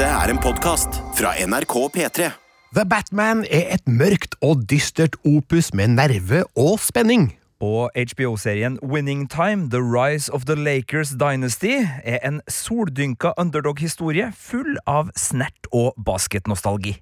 [0.00, 2.30] Dette er en podkast fra NRK P3.
[2.72, 7.26] The Batman er et mørkt og dystert opus med nerve og spenning.
[7.60, 14.80] Og HBO-serien Winning Time, The Rise of the Lakers Dynasty, er en soldynka underdog-historie full
[14.88, 16.96] av snert og basketnostalgi.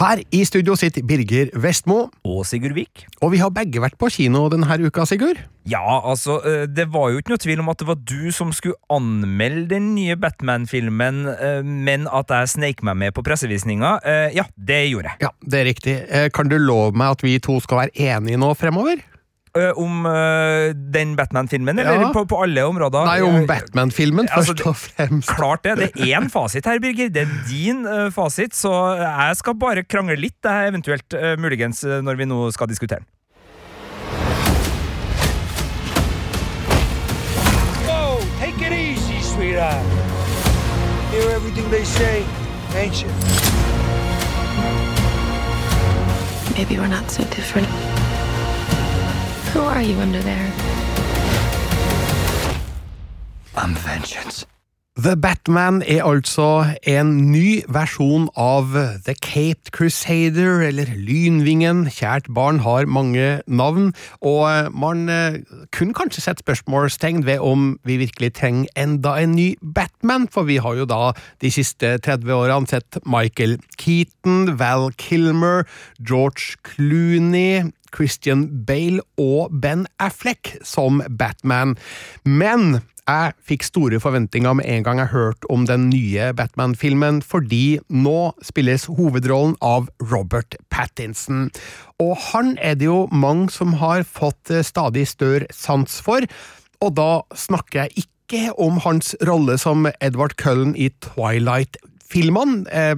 [0.00, 3.02] Her i studio sitter Birger Vestmo, Og Sigurd Vik?
[3.20, 5.36] og vi har begge vært på kino denne uka, Sigurd.
[5.68, 8.48] Ja, altså, eh, det var jo ikke noe tvil om at det var du som
[8.56, 14.32] skulle anmelde den nye Batman-filmen, eh, men at jeg sneik meg med på pressevisninga, eh,
[14.32, 15.20] ja, det gjorde jeg.
[15.20, 16.32] Ja, det er riktig.
[16.32, 19.04] Kan du love meg at vi to skal være enige nå fremover?
[19.58, 20.04] Eh, Om
[20.94, 23.06] den Batman-filmen, eller på, på alle områder?
[23.08, 25.32] Nei, om Batman-filmen, altså, først og fremst.
[25.34, 25.72] Klart det.
[25.80, 27.08] Det er én fasit her, Birger.
[27.10, 31.82] Det er din uh, fasit, så jeg skal bare krangle litt, eh, eventuelt uh, muligens,
[31.82, 33.08] når vi nå skal diskutere den.
[37.88, 39.82] Whoa, take it easy, sweetheart.
[41.10, 42.22] Hear everything they say,
[42.78, 43.10] ain't you?
[46.54, 47.66] Maybe we're not so different.
[49.52, 50.52] Who are you under there?
[53.56, 54.46] I'm vengeance.
[54.98, 58.74] The Batman er altså en ny versjon av
[59.06, 61.86] The Caped Crusader, eller Lynvingen.
[61.88, 65.38] Kjært barn har mange navn, og man eh,
[65.72, 70.58] kunne kanskje sett spørsmålstegn ved om vi virkelig trenger enda en ny Batman, for vi
[70.60, 75.64] har jo da de siste 30 årene sett Michael Keaton, Val Kilmer,
[76.02, 81.76] George Clooney, Christian Bale og Ben Affleck som Batman.
[82.24, 87.80] Men jeg fikk store forventninger med en gang jeg hørte om den nye Batman-filmen, fordi
[87.90, 91.48] nå spilles hovedrollen av Robert Pattinson.
[92.02, 96.26] Og han er det jo mange som har fått eh, stadig større sans for,
[96.80, 101.86] og da snakker jeg ikke om hans rolle som Edward Cullen i Twilight-filmene.
[102.10, 102.94] Eh,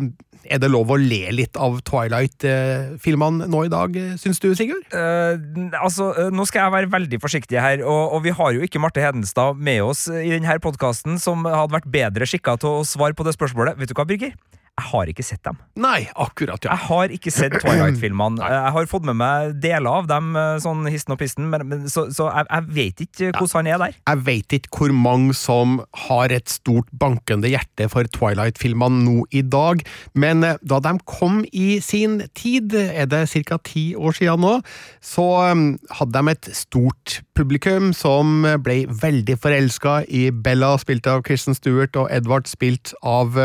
[0.50, 4.88] er det lov å le litt av Twilight-filmene nå i dag, syns du, Sigurd?
[4.90, 5.38] Uh,
[5.78, 8.82] altså, eh, Nå skal jeg være veldig forsiktig her, og, og vi har jo ikke
[8.82, 13.14] Marte Hedenstad med oss i denne podkasten, som hadde vært bedre skikka til å svare
[13.14, 13.78] på det spørsmålet.
[13.78, 14.34] Vet du hva, Birger?
[14.80, 15.58] Jeg har ikke sett dem.
[15.84, 16.72] Nei, akkurat, ja.
[16.72, 18.40] Jeg har ikke sett Twilight-filmene.
[18.40, 21.82] Jeg har fått med meg deler av dem, eh, sånn histen og pisten, men, men,
[21.92, 23.98] så, så jeg, jeg vet ikke hvordan han er der.
[24.00, 25.74] Jeg vet ikke hvor mange som
[26.06, 29.84] har et stort bankende hjerte for Twilight-filmene nå i dag,
[30.16, 33.60] men eh, da de kom i sin tid, er det ca.
[33.60, 34.54] ti år siden nå,
[35.04, 35.62] så eh,
[36.00, 41.92] hadde de et stort publikum som ble veldig forelska i Bella, spilt av Kristen Stewart,
[42.00, 43.36] og Edward, spilt av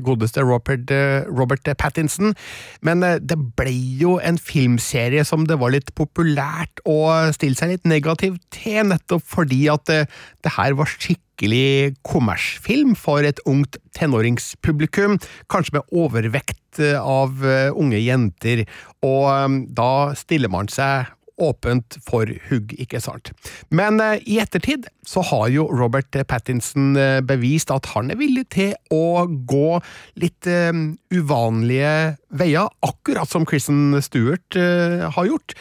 [0.00, 2.34] godeste Robert, eh, Robert Pattinson.
[2.82, 7.74] Men eh, det ble jo en filmserie som det var litt populært å stille seg
[7.74, 10.06] litt negativt til, nettopp fordi at det,
[10.42, 15.18] det her var skikkelig kommersfilm for et ungt tenåringspublikum,
[15.50, 18.64] kanskje med overvekt eh, av eh, unge jenter,
[19.02, 21.10] og eh, da stiller man seg
[21.42, 23.32] åpent for hugg, ikke sant.
[23.74, 28.46] Men eh, i ettertid så har jo Robert Pattinson eh, bevist at han er villig
[28.54, 29.80] til å gå
[30.22, 30.70] litt eh,
[31.12, 31.94] uvanlige
[32.32, 35.52] veier, akkurat som Kristen Stewart har gjort,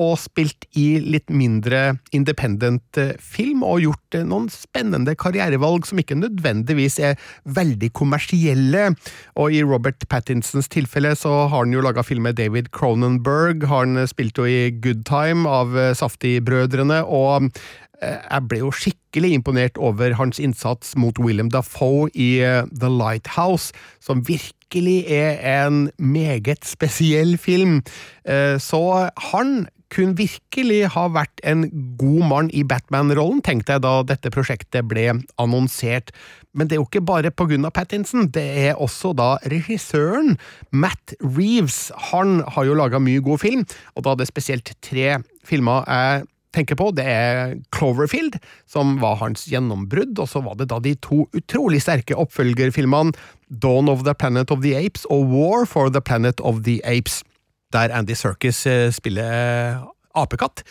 [0.00, 6.96] og spilt i litt mindre independent film, og gjort noen spennende karrierevalg som ikke nødvendigvis
[7.04, 8.86] er veldig kommersielle.
[9.36, 13.84] Og i Robert Pattinsons tilfelle så har han jo laga film med David Cronenberg, har
[13.84, 15.15] han spilt jo i Good Time
[15.48, 17.48] av eh, Saftig-brødrene, og
[18.02, 22.90] eh, jeg ble jo skikkelig imponert over hans innsats mot William Dafoe i eh, The
[22.92, 27.82] Lighthouse, som virkelig er en meget spesiell film.
[28.58, 28.80] Så
[29.30, 29.52] han
[29.92, 31.66] kunne virkelig ha vært en
[32.00, 35.08] god mann i Batman-rollen, tenkte jeg da dette prosjektet ble
[35.42, 36.12] annonsert.
[36.56, 40.36] Men det er jo ikke bare på grunn av Pattinson, det er også da regissøren,
[40.74, 41.90] Matt Reeves.
[42.10, 46.26] Han har jo laga mye god film, og da er det spesielt tre filmer jeg
[46.56, 46.90] tenker på.
[46.96, 48.38] Det er Cloverfield,
[48.70, 53.14] som var hans gjennombrudd, og så var det da de to utrolig sterke oppfølgerfilmene
[53.62, 57.22] Dawn of the Planet of the Apes og War for the Planet of the Apes,
[57.74, 59.82] der Andy Serkis eh, spiller
[60.16, 60.62] apekatt.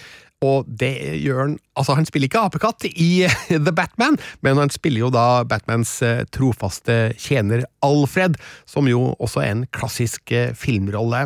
[0.44, 0.94] Og det
[1.24, 3.28] gjør han Altså, han spiller ikke apekatt i
[3.66, 4.16] The Batman,
[4.46, 9.66] men han spiller jo da Batmans eh, trofaste tjener Alfred, som jo også er en
[9.76, 11.26] klassisk eh, filmrolle.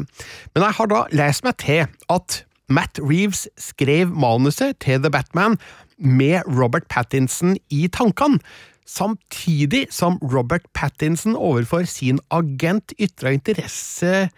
[0.56, 2.40] Men jeg har da lest meg til at
[2.70, 5.60] Matt Reeves skrev manuset til The Batman
[5.98, 8.42] med Robert Pattinson i tankene.
[8.90, 14.32] Samtidig som Robert Pattinson overfor sin agent ytra interesse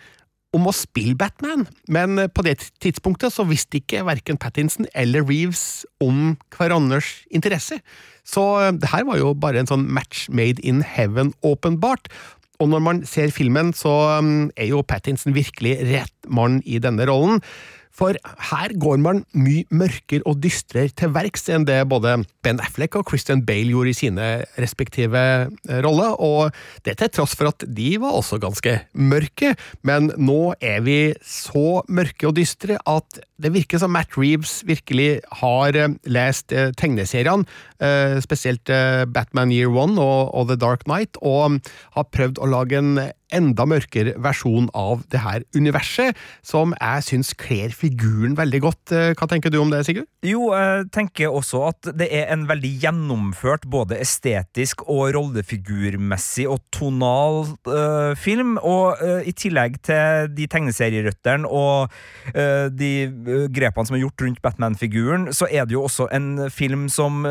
[0.56, 5.86] om å spille Batman, men på det tidspunktet så visste ikke verken Pattinson eller Reeves
[6.03, 7.80] om hverandres interesse.
[8.27, 12.12] Så eh, det her var jo bare en sånn match made in heaven, åpenbart.
[12.62, 17.07] Og når man ser filmen, så um, er jo Pattinson virkelig rett mann i denne
[17.09, 17.42] rollen.
[17.91, 18.15] For
[18.51, 23.09] her går man mye mørkere og dystrere til verks enn det både Ben Affleck og
[23.11, 24.29] Christian Bale gjorde i sine
[24.61, 26.55] respektive eh, roller, og
[26.88, 29.53] det til tross for at de var også ganske mørke.
[29.88, 35.21] Men nå er vi så mørke og dystre at det virker som Matt Reeves virkelig
[35.41, 37.47] har eh, lest eh, tegneseriene,
[38.21, 38.69] spesielt
[39.09, 41.57] Batman Year One og The Dark Knight, og
[41.95, 42.99] har prøvd å lage en
[43.36, 48.94] enda mørkere versjon av det her universet, som jeg syns kler figuren veldig godt.
[48.95, 50.07] Eh, hva tenker du om det, Sigurd?
[50.25, 56.62] Jo, jeg tenker også at det er en veldig gjennomført, både estetisk og rollefigurmessig og
[56.74, 58.57] tonal uh, film.
[58.62, 61.92] Og uh, i tillegg til de tegneserierøttene og
[62.36, 62.92] uh, de
[63.54, 67.24] grepene som er gjort rundt Batman-figuren, så er det jo også en film som,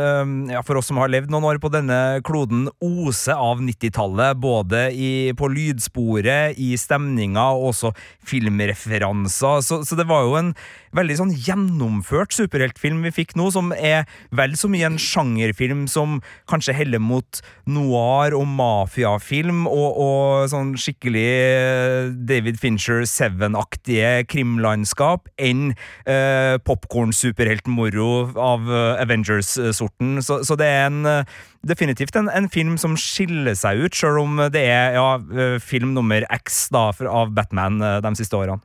[0.51, 4.83] ja, for oss som har levd noen år på denne kloden, oser av 90-tallet, både
[4.95, 7.93] i, på lydspill sporet i stemninga, og også
[8.27, 9.61] filmreferanser.
[9.67, 10.55] Så, så, det var jo en
[10.97, 16.19] veldig sånn gjennomført superheltfilm vi fikk nå, som er vel så mye en sjangerfilm som
[16.51, 17.41] kanskje heller mot
[17.71, 25.71] noir og mafiafilm, og, og sånn skikkelig eh, David Fincher Seven-aktige krimlandskap, enn
[26.05, 28.11] eh, popkorn-superheltmoro
[28.41, 30.19] av uh, Avengers-sorten.
[30.25, 34.19] Så, så, det er en uh, definitivt en, en, film som skiller seg ut, sjøl
[34.23, 38.59] om det er ja, film nummer X da, av Batman de siste årene.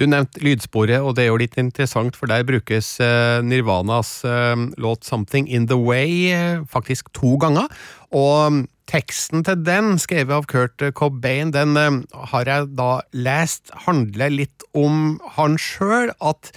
[0.00, 4.56] Du nevnte lydsporet, og det er jo litt interessant, for der brukes eh, Nirvanas eh,
[4.80, 7.66] låt 'Something In The Way' eh, faktisk to ganger.
[8.08, 14.64] Og teksten til den, skrevet av Kurt Cobain, den har jeg da lest handler litt
[14.74, 16.10] om han sjøl.
[16.18, 16.50] At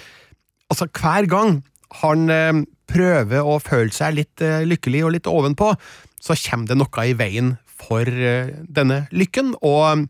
[0.71, 1.59] altså, hver gang
[2.01, 5.75] han prøver å føle seg litt lykkelig og litt ovenpå,
[6.17, 8.09] så kommer det noe i veien for
[8.65, 9.53] denne lykken.
[9.61, 10.09] og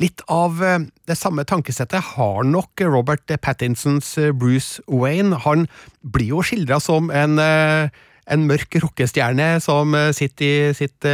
[0.00, 5.36] Litt av eh, det samme tankesettet har nok Robert Pattinsons eh, Bruce Wayne.
[5.44, 5.66] Han
[6.00, 7.90] blir jo skildra som en, eh,
[8.30, 11.04] en mørk rockestjerne som sitter i sitt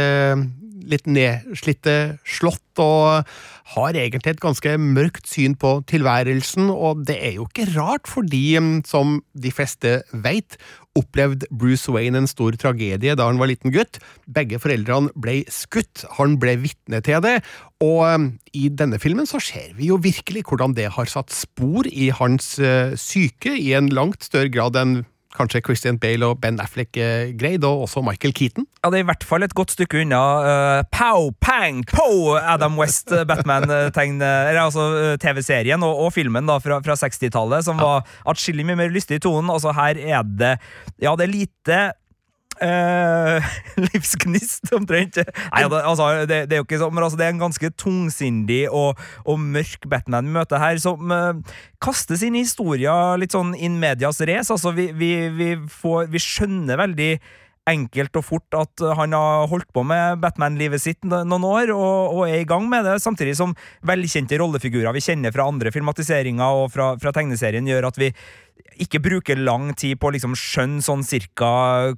[0.89, 3.27] litt nedslitte slott og
[3.73, 8.57] har egentlig et ganske mørkt syn på tilværelsen, og det er jo ikke rart, fordi,
[8.59, 10.59] mm, som de fleste veit,
[10.97, 13.99] opplevde Bruce Wayne en stor tragedie da han var liten gutt.
[14.25, 17.35] Begge foreldrene ble skutt, han ble vitne til det,
[17.83, 21.89] og mm, i denne filmen så ser vi jo virkelig hvordan det har satt spor
[21.91, 24.99] i hans syke psyke, i en langt større grad enn
[25.37, 28.65] kanskje Christian Bale og Ben Affleck eh, greid, og også Michael Keaton.
[28.83, 32.35] Ja, Det er i hvert fall et godt stykke unna uh, pow, pang, po!
[32.37, 37.77] Adam West, eh, Batman-tegn, eller altså TV-serien og, og, filmen da fra, fra 60-tallet, som
[37.77, 37.87] ja.
[37.87, 39.51] var atskillig mye mer lystig i tonen.
[39.53, 40.57] Altså Her er det
[41.03, 41.79] Ja, det er lite
[42.57, 43.43] Uh,
[43.87, 45.19] livsgnist, omtrent.
[45.21, 48.63] Nei, altså, det, det, er jo ikke sånn, men altså, det er en ganske tungsindig
[48.73, 53.53] og, og mørk Batman vi møter her, som uh, kaster inn i historier litt sånn
[53.53, 54.49] in medias race.
[54.53, 57.11] Altså, vi, vi, vi, får, vi skjønner veldig
[57.67, 62.21] enkelt og fort at han har holdt på med Batman-livet sitt noen år og, og,
[62.27, 63.55] er i gang med det, samtidig som
[63.87, 68.13] velkjente rollefigurer vi kjenner fra andre filmatiseringer og fra, fra tegneserien, gjør at vi
[68.83, 71.49] ikke bruke lang tid på å liksom skjønne sånn cirka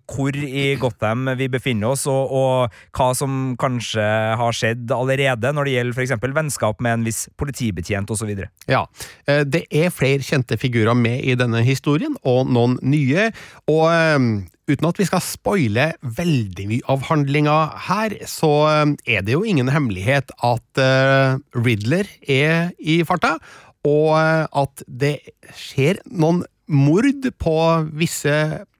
[0.09, 4.05] hvor i Gotham vi befinner oss, og, og, hva som kanskje
[4.39, 6.29] har skjedd allerede når det gjelder f.eks.
[6.39, 8.31] vennskap med en viss politibetjent osv.
[8.69, 8.85] Ja,
[9.27, 13.29] eh, det er flere kjente figurer med i denne historien, og noen nye.
[13.69, 14.31] og eh,
[14.69, 17.55] Uten at vi skal spoile veldig mye av handlinga
[17.87, 20.83] her, så eh, er det jo ingen hemmelighet at
[21.57, 23.39] Riddler er i farta,
[23.89, 24.15] og
[24.63, 25.17] at det
[25.57, 27.57] skjer noen mord på
[27.97, 28.35] visse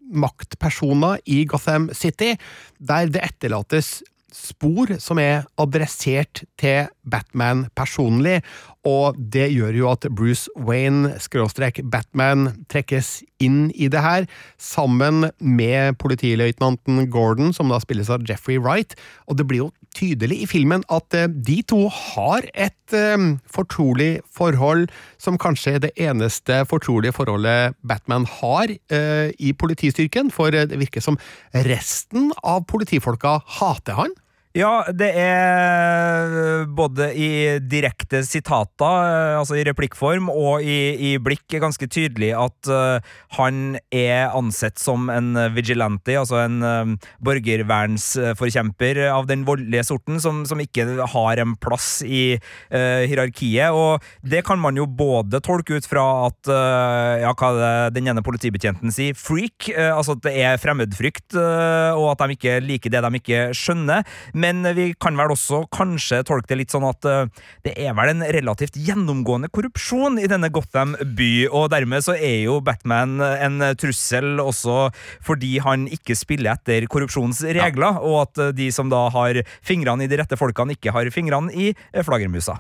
[0.10, 2.36] maktpersoner i Gotham City,
[2.78, 4.00] der det etterlates
[4.34, 8.40] spor som er adressert til Batman personlig,
[8.88, 14.28] og det gjør jo at Bruce Wayne, skråstrek Batman, trekkes inn i det her,
[14.62, 18.96] sammen med politiløytnanten Gordon, som da spilles av Jeffrey Wright,
[19.28, 24.22] og det blir jo tydelig i filmen at eh, de to har et um, fortrolig
[24.36, 24.88] forhold,
[25.22, 31.04] som kanskje er det eneste fortrolige forholdet Batman har uh, i politistyrken, for det virker
[31.04, 31.20] som
[31.54, 34.19] resten av politifolka hater han.
[34.58, 41.54] Ja, det er både i direkte sitater, eh, altså i replikkform, og i, i blikk
[41.62, 42.98] ganske tydelig at uh,
[43.38, 50.42] han er ansett som en vigilante, altså en um, borgervernsforkjemper av den voldelige sorten, som,
[50.50, 53.70] som ikke har en plass i uh, hierarkiet.
[53.70, 58.10] Og det kan man jo både tolke ut fra at uh, ja, hva det, den
[58.10, 63.06] ene politibetjenten sier, freak, altså at det er fremmedfrykt, og at de ikke liker det
[63.06, 64.02] de ikke skjønner.
[64.40, 68.14] Men vi kan vel også kanskje tolke det litt sånn at uh, det er vel
[68.14, 73.64] en relativt gjennomgående korrupsjon i denne Gotham by, og dermed så er jo Batman en
[73.80, 74.90] trussel også
[75.26, 78.06] fordi han ikke spiller etter korrupsjonens regler, ja.
[78.06, 81.54] og at uh, de som da har fingrene i de rette folkene, ikke har fingrene
[81.54, 81.74] i
[82.06, 82.60] flaggermusa.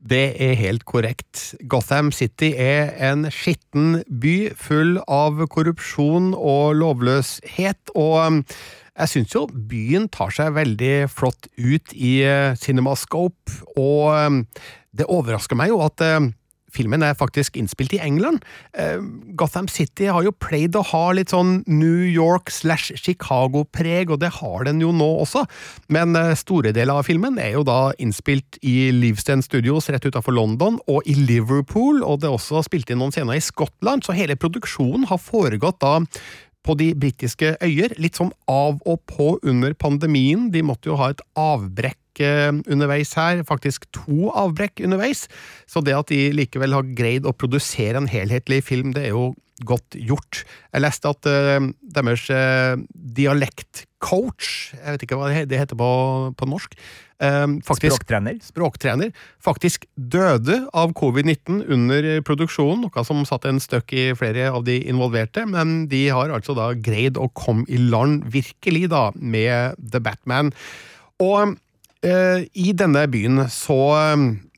[0.00, 1.54] Det er helt korrekt.
[1.68, 8.40] Gotham City er en skitten by full av korrupsjon og lovløshet, og
[9.00, 14.44] jeg syns jo byen tar seg veldig flott ut i uh, Cinemascope, og um,
[14.96, 16.28] det overrasker meg jo at uh,
[16.70, 18.44] filmen er faktisk innspilt i England.
[19.34, 24.30] Gotham City har jo pleid å ha litt sånn New York slash Chicago-preg, og det
[24.36, 25.42] har den jo nå også,
[25.90, 30.78] men store deler av filmen er jo da innspilt i Livestand Studios rett utenfor London,
[30.86, 34.38] og i Liverpool, og det er også spilt inn noen scener i Skottland, så hele
[34.38, 35.96] produksjonen har foregått da
[36.66, 40.50] på de britiske øyer, litt sånn av og på under pandemien.
[40.52, 45.26] De måtte jo ha et avbrekk eh, underveis her, faktisk to avbrekk underveis,
[45.70, 49.30] så det at de likevel har greid å produsere en helhetlig film, det er jo
[49.66, 50.42] godt gjort.
[50.72, 52.80] Jeg leste at uh, deres uh,
[53.18, 55.90] dialektcoach, jeg vet ikke hva det heter på,
[56.38, 56.76] på norsk,
[57.22, 58.40] uh, faktisk, språktrener.
[58.44, 64.66] språktrener, faktisk døde av covid-19 under produksjonen, noe som satte en støkk i flere av
[64.68, 69.80] de involverte, men de har altså da greid å komme i land, virkelig, da, med
[69.80, 70.54] The Batman.
[71.20, 71.58] Og
[72.00, 73.76] i denne byen så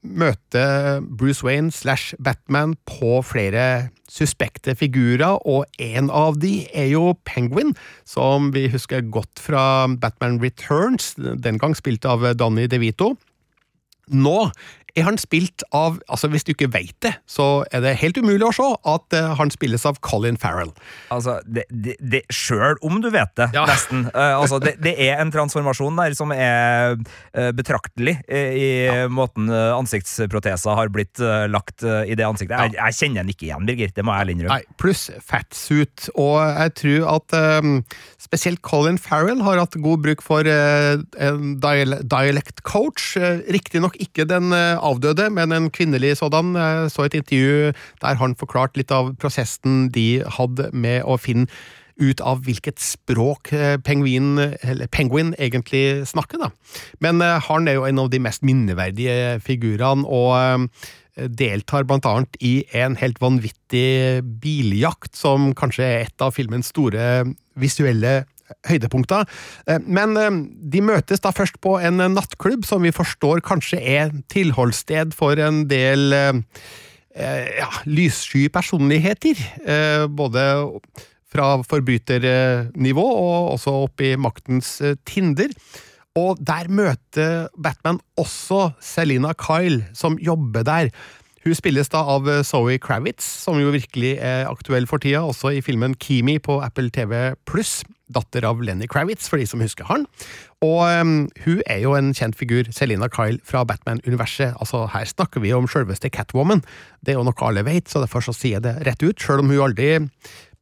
[0.02, 7.14] møter Bruce Wayne slash Batman på flere suspekte figurer, og en av de er jo
[7.24, 7.72] Penguin,
[8.04, 13.14] som vi husker godt fra Batman Returns, den gang spilt av Danny DeVito.
[14.12, 14.50] Nå
[14.98, 18.44] er han spilt av altså Hvis du ikke veit det, så er det helt umulig
[18.44, 20.72] å se at uh, han spilles av Colin Farrell.
[21.14, 23.64] Altså, det, det, det Sjøl om du vet det, ja.
[23.70, 24.06] nesten.
[24.12, 29.06] Uh, altså, det, det, er en transformasjon der som er uh, betraktelig i ja.
[29.10, 31.20] måten ansiktsproteser har blitt
[31.50, 32.54] lagt i det ansiktet.
[32.54, 32.66] Ja.
[32.68, 33.94] Jeg, jeg, kjenner den ikke igjen, Birgit.
[33.96, 34.76] Det må jeg innrømme.
[34.80, 36.08] Pluss fatsuit.
[36.20, 37.74] Og jeg tror at um,
[38.22, 43.14] spesielt Colin Farrell har hatt god bruk for en dialect coach.
[43.52, 46.54] Riktignok ikke den avdøde, men en kvinnelig sådan.
[46.92, 47.72] Så et intervju
[48.02, 51.46] der han forklarte litt av prosessen de hadde med å finne
[52.00, 54.36] ut av hvilket språk eh, penguin,
[54.94, 56.40] penguin egentlig snakker.
[56.42, 56.50] Da.
[57.04, 62.08] Men eh, han er jo en av de mest minneverdige figurene, og eh, deltar blant
[62.08, 67.26] annet i en helt vanvittig biljakt, som kanskje er et av filmens store
[67.60, 68.22] visuelle
[68.68, 69.28] høydepunkter.
[69.66, 70.40] Eh, men eh,
[70.74, 75.64] de møtes da først på en nattklubb, som vi forstår kanskje er tilholdssted for en
[75.70, 76.42] del eh,
[77.58, 79.40] ja, lyssky personligheter.
[80.08, 80.44] Både
[81.32, 84.78] fra forbryternivå og også opp i maktens
[85.08, 85.52] tinder.
[86.16, 90.90] Og der møter Batman også Selina Kyle, som jobber der.
[91.42, 95.62] Hun spilles da av Zoe Kravitz, som jo virkelig er aktuell for tida, også i
[95.64, 97.80] filmen Kimi på Apple TV pluss
[98.12, 100.06] datter av Lenny Kravitz, for de som husker han.
[100.62, 104.54] Og um, hun er jo en kjent figur, Selina Kyle fra Batman-universet.
[104.62, 106.62] Altså, Her snakker vi om selveste Catwoman.
[107.02, 109.42] Det er jo noe alle vet, så derfor så sier jeg det rett ut, sjøl
[109.42, 109.96] om hun aldri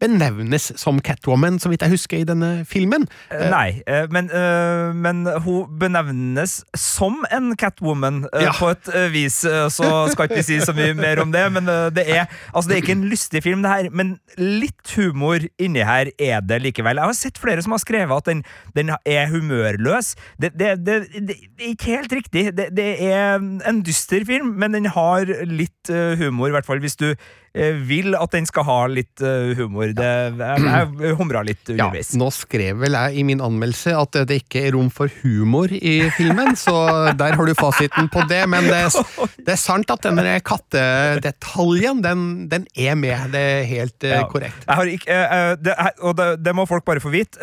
[0.00, 3.06] benevnes som Catwoman, så vidt jeg husker, i denne filmen.
[3.30, 8.54] Eh, nei, eh, men, uh, men hun benevnes som en Catwoman ja.
[8.56, 11.44] på et vis, så skal ikke si så mye mer om det.
[11.52, 15.44] Men det er, altså, det er ikke en lystig film, det her, men litt humor
[15.60, 17.00] inni her er det likevel.
[17.00, 18.42] Jeg har sett flere som har skrevet at den,
[18.76, 20.14] den er humørløs.
[20.40, 22.46] Det, det, det, det, er ikke helt riktig.
[22.56, 27.10] Det, er en dyster film, men den har litt humor, i hvert fall hvis du
[27.10, 29.90] Eh, vil at den skal ha litt uh, humor.
[29.96, 30.62] Det, jeg,
[31.02, 32.12] jeg humra litt underveis.
[32.14, 35.72] Ja, nå skrev vel jeg i min anmeldelse at det ikke er rom for humor
[35.74, 38.44] i filmen, så der har du fasiten på det.
[38.50, 38.84] Men det,
[39.46, 43.32] det er sant at denne kattedetaljen, den, den, er med.
[43.34, 44.22] Det er helt uh, ja.
[44.30, 44.68] korrekt.
[44.90, 45.18] Ikke,
[45.58, 45.74] det,
[46.06, 47.38] og det, det, må folk bare få vite.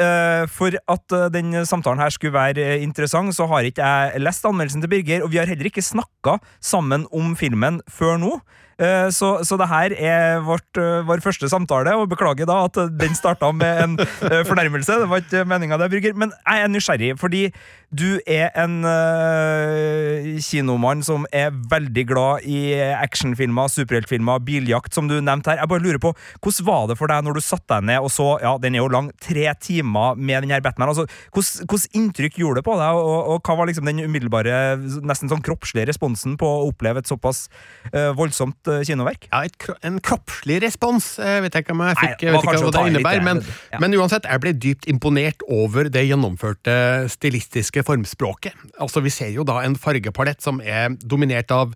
[0.51, 4.91] for at den samtalen her skulle være interessant, så har ikke jeg lest anmeldelsen til
[4.91, 8.37] Birger, og vi har heller ikke snakka sammen om filmen før nå.
[8.77, 12.77] Eh, så, så det her er vårt, eh, vår første samtale, og beklager da at
[12.99, 14.99] den starta med en eh, fornærmelse.
[15.01, 16.13] Det var ikke meninga det, Brygger.
[16.13, 17.47] Men jeg er nysgjerrig, fordi
[17.87, 25.15] du er en uh, kinomann som er veldig glad i actionfilmer, superheltfilmer, biljakt, som du
[25.21, 25.61] nevnte her.
[25.61, 26.11] Jeg bare lurer på,
[26.43, 28.83] Hvordan var det for deg når du satte deg ned og så ja, den er
[28.83, 30.91] jo lang, tre timer med den her Batman?
[30.91, 34.75] Altså, Hvordan inntrykk gjorde det på deg, og, og hva var liksom den umiddelbare,
[35.07, 37.45] nesten sånn kroppslige responsen på å oppleve et såpass
[37.93, 39.27] uh, voldsomt øh, kinoverk?
[39.31, 39.55] Ja, et,
[39.87, 41.13] en kroppslig respons.
[41.21, 43.53] Jeg vet ikke om jeg fikk Nei, jeg vet ikke hva det innebærer, men, men-
[43.73, 43.79] ja.
[43.83, 46.75] men uansett, jeg ble dypt imponert over det gjennomførte
[47.13, 48.53] stilistiske formspråket.
[48.79, 51.73] Altså, Vi ser jo da en fargepalett som er dominert av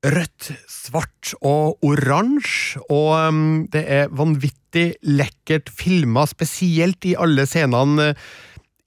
[0.00, 3.40] rødt, svart og oransje, og um,
[3.72, 8.30] det er vanvittig lekkert filma, spesielt i alle scenene eh,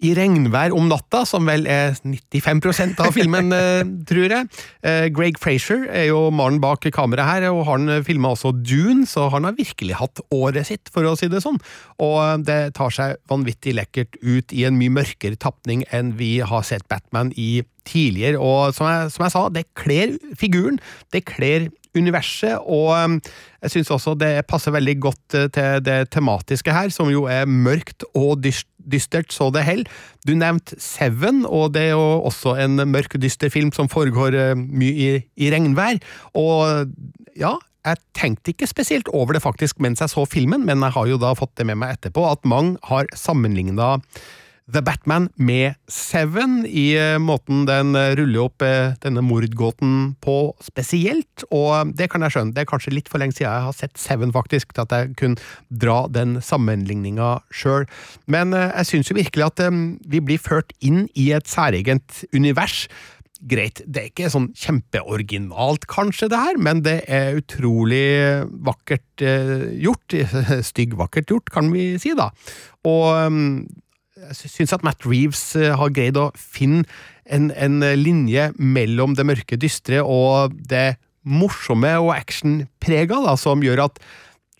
[0.03, 4.50] i regnvær om natta, som vel er 95% av filmen, eh, tror jeg.
[4.83, 9.29] Eh, Greg Frazier er jo mannen bak kameraet her, og han filma også Dune, så
[9.33, 11.62] han har virkelig hatt året sitt, for å si det sånn.
[12.03, 16.36] Og eh, det tar seg vanvittig lekkert ut i en mye mørkere tapning enn vi
[16.43, 20.79] har sett Batman i tidligere, og som jeg, som jeg sa, det kler figuren,
[21.15, 23.17] det kler universet, og um,
[23.63, 27.45] jeg syns også det passer veldig godt eh, til det tematiske her, som jo er
[27.50, 30.00] mørkt og dystert så det heller.
[30.27, 34.55] Du nevnte Seven, og det er jo også en mørk, dyster film som foregår eh,
[34.57, 36.01] mye i, i regnvær,
[36.39, 36.89] og
[37.39, 41.09] ja, jeg tenkte ikke spesielt over det faktisk mens jeg så filmen, men jeg har
[41.09, 43.97] jo da fått det med meg etterpå, at mange har sammenligna
[44.72, 50.38] The Batman med Seven, i eh, måten den eh, ruller opp eh, denne mordgåten på
[50.63, 52.55] spesielt, og det kan jeg skjønne.
[52.55, 55.17] Det er kanskje litt for lenge siden jeg har sett Seven, faktisk, til at jeg
[55.20, 57.89] kunne dra den sammenligninga sjøl.
[58.32, 59.65] Men jeg syns jo virkelig at
[60.08, 62.86] vi blir ført inn i et særegent univers.
[63.43, 70.15] Greit, det er ikke sånn kjempeoriginalt, kanskje, det her, men det er utrolig vakkert gjort.
[70.24, 70.70] gjort.
[70.72, 72.32] Styggvakkert gjort, kan vi si, da.
[72.88, 73.12] Og
[74.31, 76.83] jeg syns at Matt Reeves eh, har greid å finne
[77.23, 84.03] en, en linje mellom det mørke, dystre og det morsomme og actionprega, som gjør at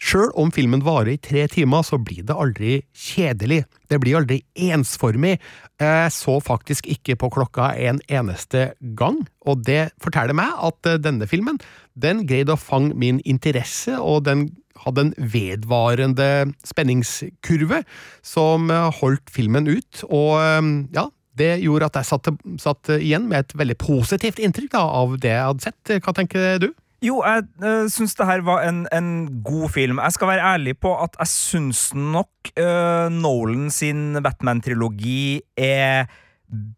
[0.04, 3.62] Sjøl om filmen varer i tre timer, så blir det aldri kjedelig.
[3.88, 5.38] Det blir aldri ensformig.
[5.80, 11.00] Jeg så faktisk ikke på klokka en eneste gang, og det forteller meg at eh,
[11.00, 11.62] denne filmen
[11.96, 14.50] den greide å fange min interesse, og den
[14.86, 16.30] hadde en vedvarende
[16.68, 17.84] spenningskurve
[18.26, 21.08] som eh, holdt filmen ut, og eh, ja,
[21.40, 22.30] det gjorde at jeg satt,
[22.62, 25.94] satt igjen med et veldig positivt inntrykk da, av det jeg hadde sett.
[26.06, 26.70] Hva tenker du?
[27.04, 29.10] Jo, jeg uh, syns det her var en, en
[29.44, 30.00] god film.
[30.00, 36.08] Jeg skal være ærlig på at jeg syns nok uh, Nolan sin Batman-trilogi er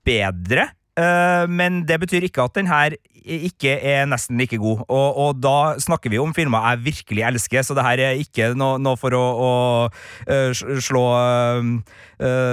[0.07, 0.71] bedre.
[0.95, 4.85] Uh, men det betyr ikke at den her ikke er nesten like god.
[4.85, 8.51] Og, og da snakker vi om filmer jeg virkelig elsker, så det her er ikke
[8.57, 9.53] noe, noe for å, å
[9.89, 11.71] uh, slå uh,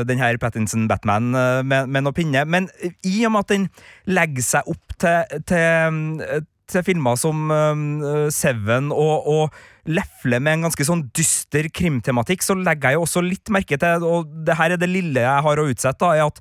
[0.08, 2.46] den her Pattinson-Batman uh, med, med noe pinne.
[2.48, 2.70] Men
[3.04, 3.68] i og med at den
[4.10, 10.68] legger seg opp til, til til filmer som uh, Seven og, og lefle med en
[10.68, 14.74] ganske sånn dyster krimtematikk, så legger jeg jo også litt merke til, og det her
[14.74, 16.38] er det lille jeg har å utsette, da, er at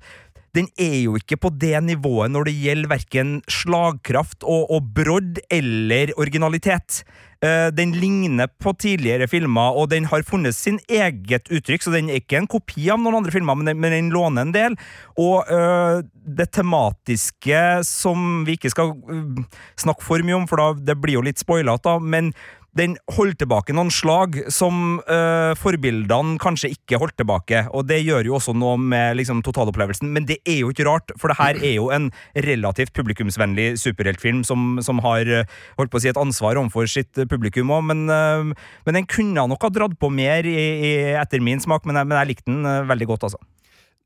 [0.57, 5.39] den er jo ikke på det nivået når det gjelder verken slagkraft og, og brodd
[5.51, 7.03] eller originalitet.
[7.41, 12.11] Uh, den ligner på tidligere filmer, og den har funnet sin eget uttrykk, så den
[12.11, 14.77] er ikke en kopi av noen andre filmer, men den, men den låner en del.
[15.17, 19.41] Og uh, det tematiske som vi ikke skal uh,
[19.81, 22.29] snakke for mye om, for da, det blir jo litt spoilete, men
[22.77, 27.65] den holdt tilbake noen slag som uh, forbildene kanskje ikke holdt tilbake.
[27.75, 31.11] Og det gjør jo også noe med liksom, totalopplevelsen, men det er jo ikke rart,
[31.19, 32.09] for det her er jo en
[32.47, 37.23] relativt publikumsvennlig superheltfilm som, som har uh, holdt på å si et ansvar overfor sitt
[37.31, 41.43] publikum òg, men, uh, men den kunne nok ha dratt på mer i, i, etter
[41.43, 43.50] min smak, men jeg, men jeg likte den veldig godt, altså.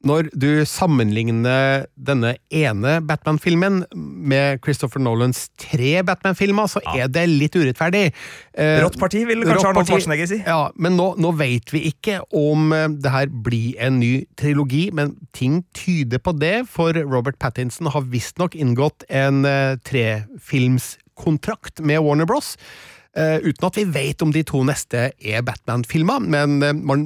[0.05, 7.57] Når du sammenligner denne ene Batman-filmen med Christopher Nolans tre Batman-filmer, så er det litt
[7.57, 8.03] urettferdig.
[8.53, 9.89] Eh, Rått parti, vil kanskje Arnold.
[9.89, 10.39] Schwarzenegger si.
[10.45, 14.91] Ja, men nå, nå vet vi ikke om eh, det her blir en ny trilogi,
[14.93, 22.05] men ting tyder på det, for Robert Pattinson har visstnok inngått en eh, trefilmskontrakt med
[22.05, 22.53] Warner Bros.
[23.15, 27.05] Uten at vi vet om de to neste er Batman-filmer, men eh, man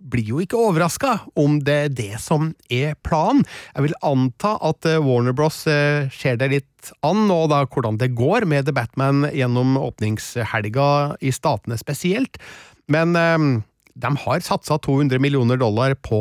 [0.00, 3.44] blir jo ikke overraska om det er det som er planen.
[3.74, 8.00] Jeg vil anta at eh, Warner Bros eh, ser det litt an, og da hvordan
[8.00, 12.40] det går med The Batman gjennom åpningshelga i statene spesielt.
[12.90, 13.62] Men eh,
[14.00, 16.20] de har satsa 200 millioner dollar på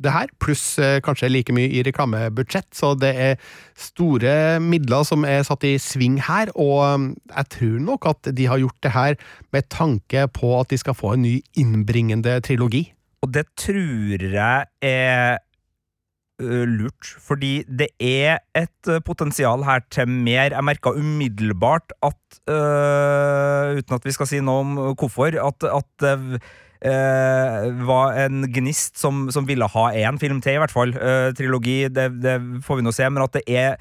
[0.00, 4.32] det her, pluss eh, kanskje like mye i reklamebudsjett, så det er store
[4.64, 8.62] midler som er satt i sving her, og eh, jeg tror nok at de har
[8.62, 9.18] gjort det her
[9.52, 12.88] med tanke på at de skal få en ny innbringende trilogi.
[13.22, 15.38] Og det tror jeg er
[16.40, 17.12] øh, lurt.
[17.28, 20.48] Fordi det er et øh, potensial her til mer.
[20.54, 25.90] Jeg merka umiddelbart at øh, Uten at vi skal si noe om hvorfor, at, at
[26.00, 26.42] det
[26.80, 30.94] Uh, var en gnist som, som ville ha én film til, i hvert fall.
[30.96, 33.04] Uh, trilogi, det, det får vi nå se.
[33.12, 33.74] Men at det er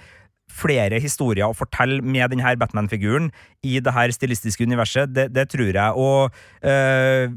[0.52, 3.30] flere historier å fortelle med denne Batman-figuren
[3.63, 5.95] i det her stilistiske universet, det, det tror jeg.
[5.95, 7.32] Og øh,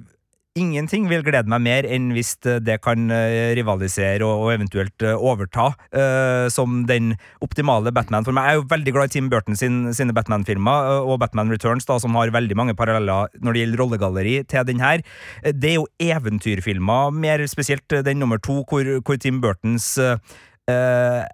[0.53, 5.71] Ingenting vil glede meg mer enn hvis det kan øh, rivalisere og, eventuelt øh, overta
[5.73, 8.27] uh, som den optimale Batman.
[8.27, 11.49] For meg Jeg er jo veldig glad i Tim Burton sin, sine Batman-filmer og Batman
[11.49, 15.01] Returns, da, som har veldig mange paralleller når det gjelder rollegalleri til den her.
[15.41, 21.25] Eh, Det er jo eventyrfilmer, mer spesielt den nummer to, hvor, hvor Tim Burtons øh,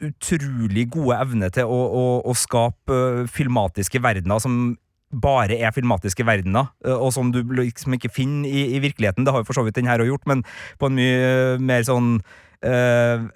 [0.00, 6.68] utrolig gode evne til å, å, å skape filmatiske verdener som bare er filmatiske verdener,
[6.84, 9.24] og som du liksom ikke finner i, i virkeligheten.
[9.24, 10.44] Det har jo for så vidt den her òg gjort, men
[10.80, 12.18] på en mye mer sånn
[12.66, 13.28] øh,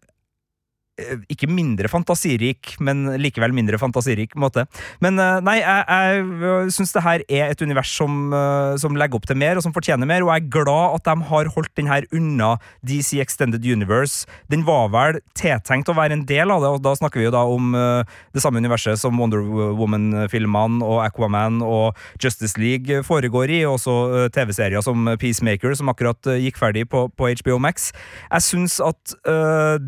[1.33, 4.67] ikke mindre fantasirik, men likevel mindre fantasirik måte.
[5.01, 9.17] Men eh, nei, jeg, jeg syns det her er et univers som, eh, som legger
[9.17, 11.73] opp til mer, og som fortjener mer, og jeg er glad at de har holdt
[11.81, 12.51] den her unna
[12.85, 14.29] DC Extended Universe.
[14.53, 17.35] Den var vel tiltenkt å være en del av det, og da snakker vi jo
[17.35, 19.41] da om eh, det samme universet som Wonder
[19.81, 25.89] Woman-filmene og Aquaman og Justice League foregår i, og også eh, TV-serier som Peacemaker, som
[25.93, 27.91] akkurat eh, gikk ferdig på, på HBO Max.
[28.29, 29.17] Jeg syns at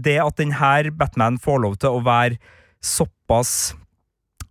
[0.05, 0.57] det at denne
[0.99, 2.39] Batman får lov til å være
[2.85, 3.75] såpass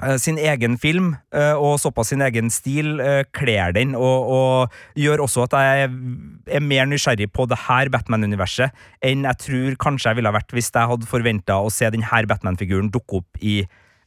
[0.03, 4.99] øh, sin egen film øh, og såpass sin egen stil øh, kler den, og, og
[4.99, 5.85] gjør også at jeg
[6.57, 8.73] er mer nysgjerrig på det her Batman-universet
[9.05, 12.25] enn jeg tror kanskje jeg ville ha vært hvis jeg hadde forventa å se denne
[12.29, 13.63] Batman-figuren dukke opp i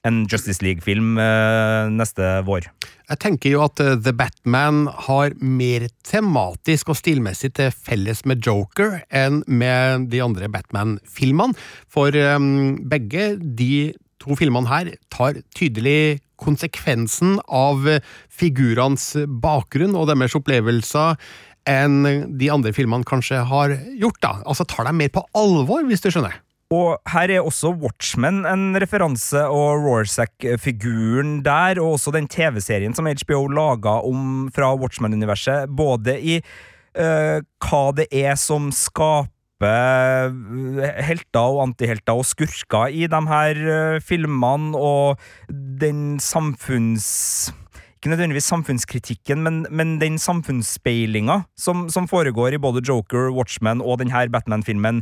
[0.06, 2.68] en Justice League-film øh, neste vår.
[3.10, 8.44] Jeg tenker jo at eh, The Batman har mer tematisk og stilmessig til felles med
[8.46, 11.56] Joker enn med de andre Batman-filmene,
[11.90, 20.10] for um, begge de to filmene her tar tydelig konsekvensen av eh, figurenes bakgrunn og
[20.10, 21.20] deres opplevelser
[21.66, 22.02] enn
[22.38, 24.36] de andre filmene kanskje har gjort, da.
[24.46, 26.36] Altså tar dem mer på alvor, hvis du skjønner.
[26.74, 33.06] Og her er også Watchmen en referanse, og Rorschach-figuren der, og også den TV-serien som
[33.06, 39.30] HBO laga om fra Watchmen-universet, både i uh, hva det er som skaper
[39.62, 47.52] eh, helter og antihelter og skurker i de her uh, filmene, og den samfunns
[47.96, 53.98] ikke nødvendigvis samfunnskritikken, men, men den samfunnsspeilinga som, som foregår i både Joker, Watchmen og
[54.02, 55.00] denne Batman-filmen,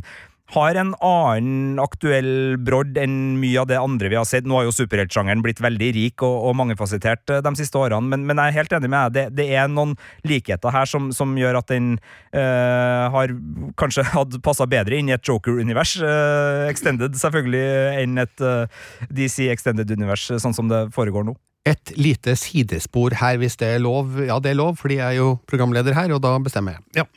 [0.53, 4.45] har en annen aktuell brodd enn mye av det andre vi har sett.
[4.45, 8.27] Nå har jo superheltsjangeren blitt veldig rik og, og mangefasettert eh, de siste årene, men,
[8.29, 9.15] men, jeg er helt enig med deg.
[9.15, 9.95] Det, det er noen
[10.27, 13.33] likheter her som, som gjør at den øh, har
[13.81, 17.65] kanskje hadde passa bedre inn i et Joker-univers, øh, extended selvfølgelig,
[18.03, 21.33] enn et øh, DC Extended-univers, sånn som det foregår nå.
[21.65, 24.19] Et lite sidespor her, hvis det er lov.
[24.21, 27.01] Ja, det er lov, fordi jeg er jo programleder her, og da bestemmer jeg.
[27.01, 27.07] Ja.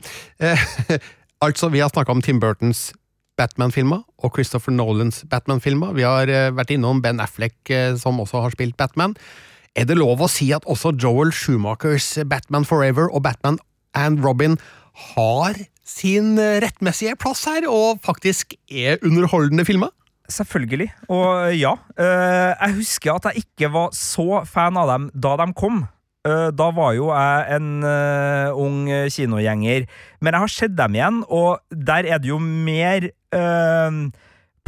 [0.40, 0.96] Eh,
[1.44, 2.88] altså, vi har snakka om Tim Burtons
[3.38, 5.94] Batman-filmer og Christopher Nolans Batman-filmer.
[5.96, 9.14] Vi har eh, vært innom Ben Affleck, eh, som også har spilt Batman.
[9.78, 13.60] Er det lov å si at også Joel Schumachers Batman Forever og Batman
[13.94, 14.58] and Robin
[15.14, 19.94] har sin eh, rettmessige plass her, og faktisk er underholdende filmer?
[20.28, 20.90] Selvfølgelig.
[21.08, 21.70] Og ja.
[21.96, 25.86] jeg husker at jeg ikke var så fan av dem da de kom.
[26.28, 27.70] Da var jo jeg en
[28.60, 29.86] ung kinogjenger,
[30.20, 34.08] men jeg har sett dem igjen, og der er det jo mer uh,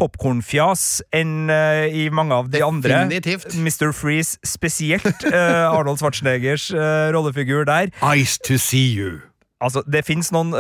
[0.01, 0.85] popkornfjas
[1.17, 3.03] enn uh, i mange av de andre.
[3.05, 3.57] Definitivt.
[3.57, 3.93] Mr.
[3.97, 5.25] Freeze spesielt.
[5.27, 7.93] Uh, Arnold Schwarzeneggers uh, rollefigur der.
[8.17, 9.21] Ice to see you.
[9.61, 10.55] Altså, Det fins noen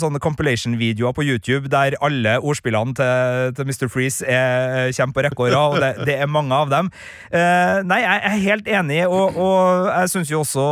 [0.00, 3.90] sånne compilation-videoer på YouTube der alle ordspillene til, til Mr.
[3.92, 6.88] Freeze er, kommer på rekke og rad, og det, det er mange av dem.
[7.28, 10.64] Eh, nei, jeg er helt enig, og, og jeg syns jo også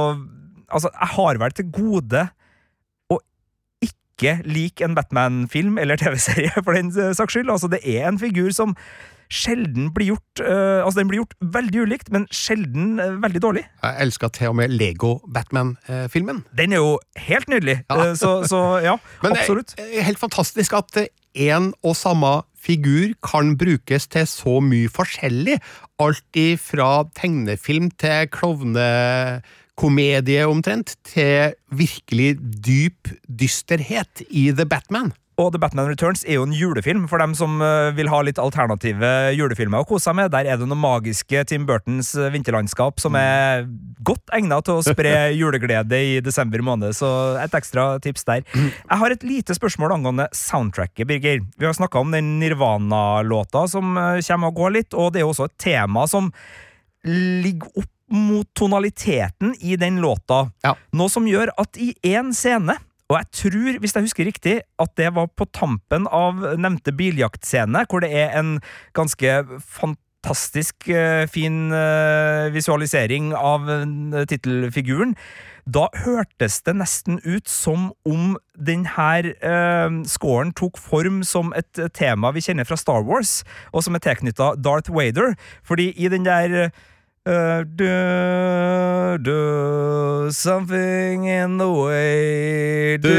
[0.72, 2.24] Altså, jeg har vel til gode
[4.16, 7.52] ikke lik en Batman-film eller TV-serie, for den saks skyld.
[7.52, 8.74] Altså, det er en figur som
[9.32, 13.64] sjelden blir gjort uh, Altså, den blir gjort veldig ulikt, men sjelden uh, veldig dårlig.
[13.82, 16.44] Jeg elsker til og med Lego-Batman-filmen.
[16.56, 16.96] Den er jo
[17.28, 18.10] helt nydelig, Ja.
[18.12, 23.54] Uh, så, så ja, Men det er helt fantastisk at én og samme figur kan
[23.58, 25.60] brukes til så mye forskjellig.
[26.02, 28.30] Alt ifra tegnefilm til
[29.76, 35.12] klovnekomedie omtrent, til virkelig dyp dysterhet i The Batman.
[35.36, 38.38] Og The Batman Returns er jo en julefilm for dem som eh, vil ha litt
[38.40, 40.30] alternative julefilmer å kose seg med.
[40.32, 43.66] Der er det noe magiske Tim Burtons eh, vinterlandskap som er
[44.00, 48.46] godt egnet til å spre juleglede i desember måned, så et ekstra tips der.
[48.56, 51.44] Jeg har et lite spørsmål angående soundtracket, Birger.
[51.44, 55.28] Vi har snakka om den Nirvana-låta som eh, kommer og går litt, og det er
[55.28, 56.32] jo også et tema som
[57.04, 60.46] ligger opp mot tonaliteten i den låta.
[60.64, 60.76] Ja.
[60.96, 64.94] Noe som gjør at i én scene og jeg tror, hvis jeg husker riktig, at
[64.98, 68.56] det var på tampen av nevnte biljaktscene, hvor det er en
[68.98, 75.14] ganske fantastisk eh, fin eh, visualisering av uh, tittelfiguren.
[75.70, 79.06] Da hørtes det nesten ut som om denne
[79.38, 84.02] uh, scoren tok form som et tema vi kjenner fra Star Wars, og som er
[84.02, 85.38] tilknytta Darth Vader.
[85.62, 86.70] Fordi i den der Uh,
[87.26, 93.10] do, do something in the way do.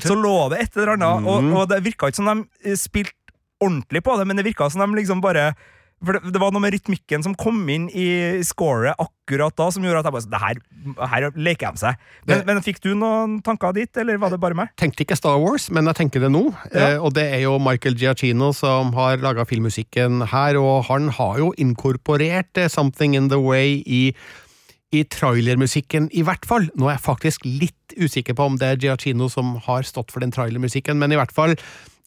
[0.00, 3.12] Så lå det et eller annet, og, og det virka ikke som de spilte
[3.60, 5.50] ordentlig på det, men det virka som de liksom bare
[6.04, 9.84] for det, det var noe med rytmikken som kom inn i scoret akkurat da, som
[9.84, 10.60] gjorde at jeg bare det her,
[11.12, 12.02] her leker de seg.
[12.28, 14.74] Men, men fikk du noen tanker dit, eller var det bare meg?
[14.76, 16.44] tenkte ikke Star Wars, men jeg tenker det nå.
[16.68, 16.92] Ja.
[16.92, 21.40] Eh, og det er jo Michael Giacchino som har laga filmmusikken her, og han har
[21.40, 24.02] jo inkorporert eh, Something in the Way i
[24.94, 26.68] i trailermusikken, i hvert fall.
[26.78, 30.22] Nå er jeg faktisk litt usikker på om det er Giacchino som har stått for
[30.22, 31.56] den trailermusikken, men i hvert fall,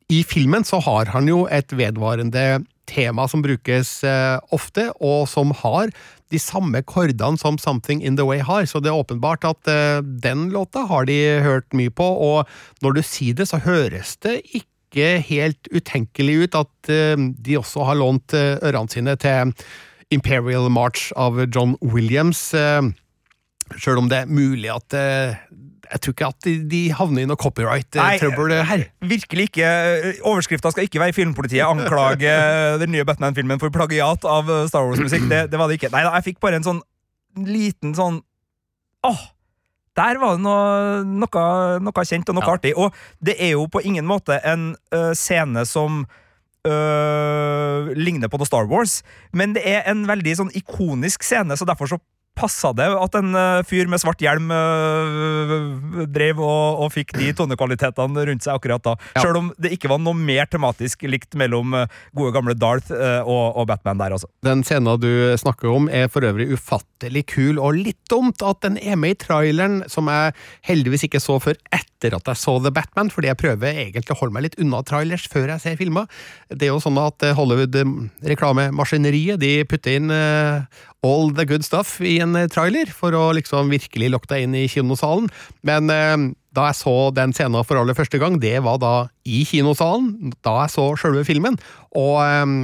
[0.10, 5.54] i filmen så har han jo et vedvarende tema som brukes eh, ofte, og som
[5.62, 5.92] har
[6.30, 10.02] de samme kordene som Something In The Way har, så det er åpenbart at eh,
[10.02, 12.50] den låta har de hørt mye på, og
[12.86, 17.86] når du sier det, så høres det ikke helt utenkelig ut at eh, de også
[17.90, 19.54] har lånt ørene sine til
[20.14, 22.50] Imperial March av John Williams,
[23.78, 24.96] sjøl om det er mulig at
[25.90, 28.84] jeg tror ikke at de, de havner i noe copyright-trøbbel her.
[29.02, 29.70] Virkelig ikke.
[30.22, 35.26] Overskrifta skal ikke være 'Filmpolitiet anklager den nye Batman-filmen for plagiat av eh, Star Wars-musikk'.
[35.32, 35.90] Det, det var det ikke.
[35.96, 36.82] Nei da, jeg fikk bare en sånn
[37.46, 38.22] liten sånn
[39.08, 39.20] Åh!
[40.00, 41.44] Der var det noe, noe,
[41.84, 42.54] noe kjent og noe Ja.
[42.56, 42.74] artig.
[42.78, 46.06] Og det er jo på ingen måte en uh, scene som
[46.68, 49.02] uh, ligner på noe Star Wars,
[49.34, 52.00] men det er en veldig sånn ikonisk scene, så derfor så
[52.38, 54.60] passa det at en ø, fyr med svart hjelm ø,
[56.08, 58.94] drev og, og fikk de tonekvalitetene rundt seg akkurat da.
[59.18, 59.26] Ja.
[59.26, 61.84] Sjøl om det ikke var noe mer tematisk likt mellom ø,
[62.16, 64.30] gode gamle Darth ø, og, og Batman der, altså.
[64.46, 68.80] Den scenen du snakker om er for øvrig ufattelig kul, og litt dumt at den
[68.80, 70.32] er med i traileren, som jeg
[70.70, 74.20] heldigvis ikke så før etter at jeg så The Batman, fordi jeg prøver egentlig å
[74.22, 76.06] holde meg litt unna trailers før jeg ser filmer.
[76.48, 80.64] Det er jo sånn at Hollywood-reklamemaskineriet de putter inn uh,
[81.04, 84.68] all the good stuff i en eh, trailer, for å liksom virkelig deg inn i
[84.72, 85.28] kinosalen.
[85.68, 88.94] Men uh, da jeg så den scenen for aller første gang, det var da
[89.28, 91.60] i kinosalen, da jeg så sjølve filmen,
[91.98, 92.60] og um,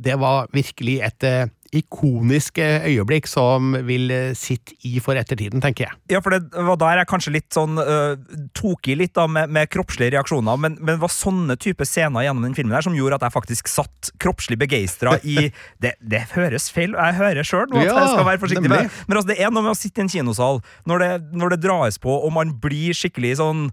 [0.00, 5.62] det var virkelig et eh, ikonisk eh, øyeblikk som vil eh, sitte i for ettertiden,
[5.62, 5.98] tenker jeg.
[6.10, 8.18] Ja, for det var der jeg kanskje litt sånn uh,
[8.56, 12.26] tok i litt da med, med kroppslige reaksjoner, men, men det var sånne type scener
[12.26, 15.50] gjennom den filmen der som gjorde at jeg faktisk satt kroppslig begeistra i
[15.82, 19.16] det, det høres feil, jeg hører sjøl at Ja, jeg skal være forsiktig med men
[19.16, 22.02] altså, det er noe med å sitte i en kinosal når det, når det dras
[22.02, 23.68] på, og man blir skikkelig sånn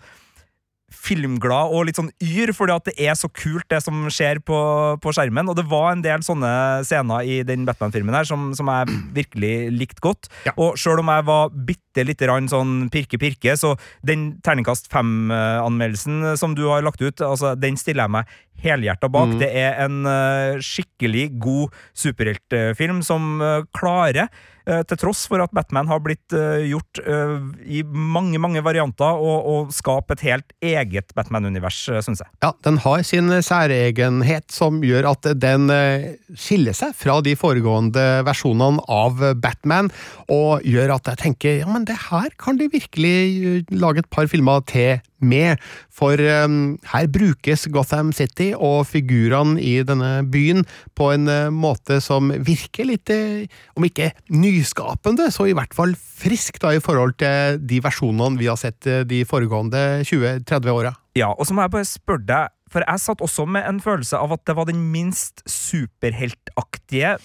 [0.88, 4.58] filmglad og litt sånn yr, fordi at det er så kult, det som skjer på,
[5.04, 5.50] på skjermen.
[5.52, 6.52] Og det var en del sånne
[6.88, 10.32] scener i den Batman-filmen her som, som jeg virkelig likte godt.
[10.48, 10.56] Ja.
[10.56, 13.76] Og sjøl om jeg var bitte lite grann sånn pirke-pirke, så
[14.08, 19.34] den terningkast fem-anmeldelsen som du har lagt ut, altså, den stiller jeg meg helhjerta bak.
[19.36, 19.40] Mm.
[19.44, 24.32] Det er en uh, skikkelig god superheltfilm som uh, klarer
[24.68, 27.36] til tross for at Batman har blitt eh, gjort eh,
[27.80, 32.32] i mange mange varianter, og, og skape et helt eget Batman-univers, syns jeg.
[32.44, 38.06] Ja, den har sin særegenhet som gjør at den eh, skiller seg fra de foregående
[38.28, 39.92] versjonene av Batman,
[40.32, 44.12] og gjør at jeg tenker ja, men det her kan de virkelig eh, lage et
[44.12, 45.62] par filmer til med,
[45.94, 50.66] for um, her brukes Gotham City og figurene i denne byen
[50.98, 55.96] på en uh, måte som virker litt, eh, om ikke nyskapende, så i hvert fall
[55.98, 60.94] frisk da i forhold til de versjonene vi har sett eh, de foregående 20-30 åra.
[61.18, 64.20] Ja, og så må jeg bare spørre deg, for jeg satt også med en følelse
[64.20, 67.18] av at det var den minst superheltaktige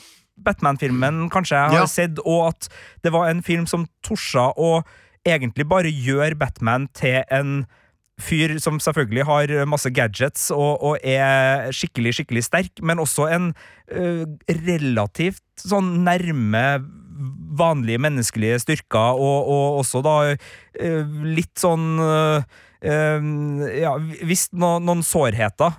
[0.43, 1.87] Batman-filmen kanskje jeg har Ja.
[1.87, 2.69] sett, og at
[3.05, 4.83] det var en film som torsa å
[5.27, 7.67] egentlig bare gjøre Batman til en
[8.21, 13.53] fyr som selvfølgelig har masse gadgets og, og er skikkelig, skikkelig sterk, men også en
[13.53, 14.25] uh,
[14.67, 16.67] relativt sånn nærme
[17.59, 22.43] vanlige menneskelige styrker, og, og også da uh, litt sånn uh,
[22.83, 23.93] ja,
[24.27, 25.77] visst no, noen sårheter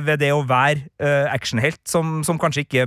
[0.00, 2.86] ved det å være actionhelt, som, som kanskje ikke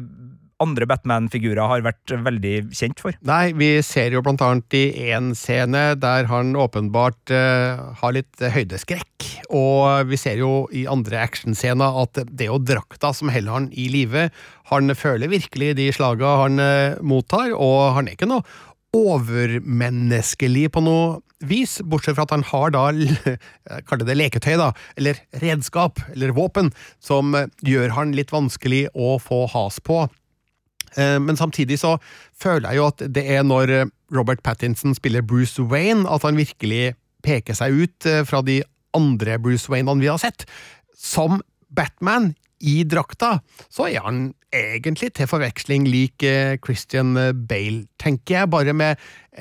[0.62, 3.18] andre Batman-figurer har vært veldig kjent for.
[3.28, 8.42] Nei, vi ser jo blant annet i én scene der han åpenbart uh, har litt
[8.42, 9.30] høydeskrekk.
[9.52, 13.72] Og vi ser jo i andre actionscener at det er jo drakta som holder han
[13.74, 14.30] i live.
[14.72, 18.46] Han føler virkelig de slaga han uh, mottar, og han er ikke noe
[18.92, 22.88] overmenneskelig på noe vis, bortsett fra at han har da,
[23.90, 26.72] kall det leketøy, da, eller redskap, eller våpen,
[27.04, 30.04] som eh, gjør han litt vanskelig å få has på.
[30.98, 31.98] Eh, Men samtidig så
[32.42, 36.40] føler jeg jo at det er når eh, Robert Pattinson spiller Bruce Wayne, at han
[36.40, 38.62] virkelig peker seg ut eh, fra de
[38.98, 40.48] andre Bruce Wayneene vi har sett.
[40.98, 43.40] Som Batman i drakta,
[43.74, 46.22] så er han egentlig til forveksling lik
[46.62, 47.16] Christian
[47.48, 49.00] Bale, tenker jeg, bare med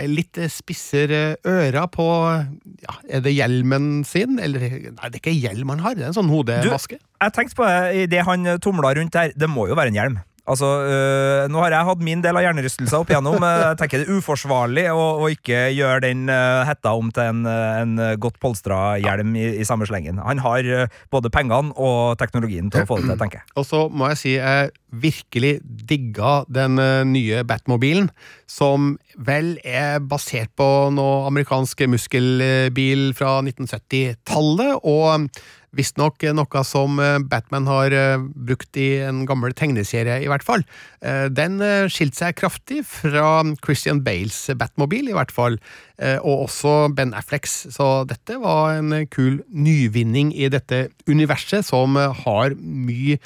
[0.08, 4.38] litt spissere ører på ja, Er det hjelmen sin?
[4.40, 6.96] Eller Nei, det er ikke hjelm han har, det er en sånn hodemaske.
[6.96, 7.68] Jeg tenkte på
[8.14, 9.34] det han tumla rundt der.
[9.36, 10.20] Det må jo være en hjelm.
[10.48, 13.42] Altså, øh, Nå har jeg hatt min del av hjernerystelser opp igjennom.
[13.44, 17.44] Jeg tenker det er uforsvarlig å, å ikke gjøre den øh, hetta om til en,
[17.48, 20.20] øh, en godt polstra hjelm i, i samme slengen.
[20.24, 23.50] Han har øh, både pengene og teknologien til å få det til, tenker jeg.
[23.60, 28.10] Og så må jeg si jeg virkelig digga den eh, nye Batmobilen,
[28.50, 35.30] som vel er basert på noe amerikansk muskelbil fra 1970-tallet, og
[35.76, 40.64] visstnok noe som eh, Batman har eh, brukt i en gammel tegneserie, i hvert fall.
[41.02, 45.60] Eh, Den eh, skilte seg kraftig fra Christian Bales Batmobil, i hvert fall,
[45.98, 51.98] eh, og også Ben Afflecks, så dette var en kul nyvinning i dette universet, som
[52.00, 53.20] eh, har mye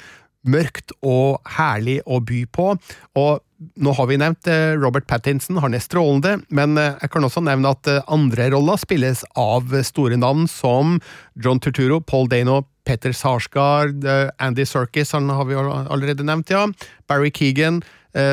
[0.45, 2.75] mørkt og herlig å by på.
[3.17, 7.25] Og nå har vi nevnt eh, Robert Pattinson, han er strålende, men eh, jeg kan
[7.27, 10.97] også nevne at eh, andre roller spilles av store navn som
[11.39, 14.05] John Turturro, Paul Dano, Peter Sarsgaard,
[14.37, 16.67] Andy Serkis, han har vi allerede nevnt, ja.
[17.09, 17.79] Barry Keegan,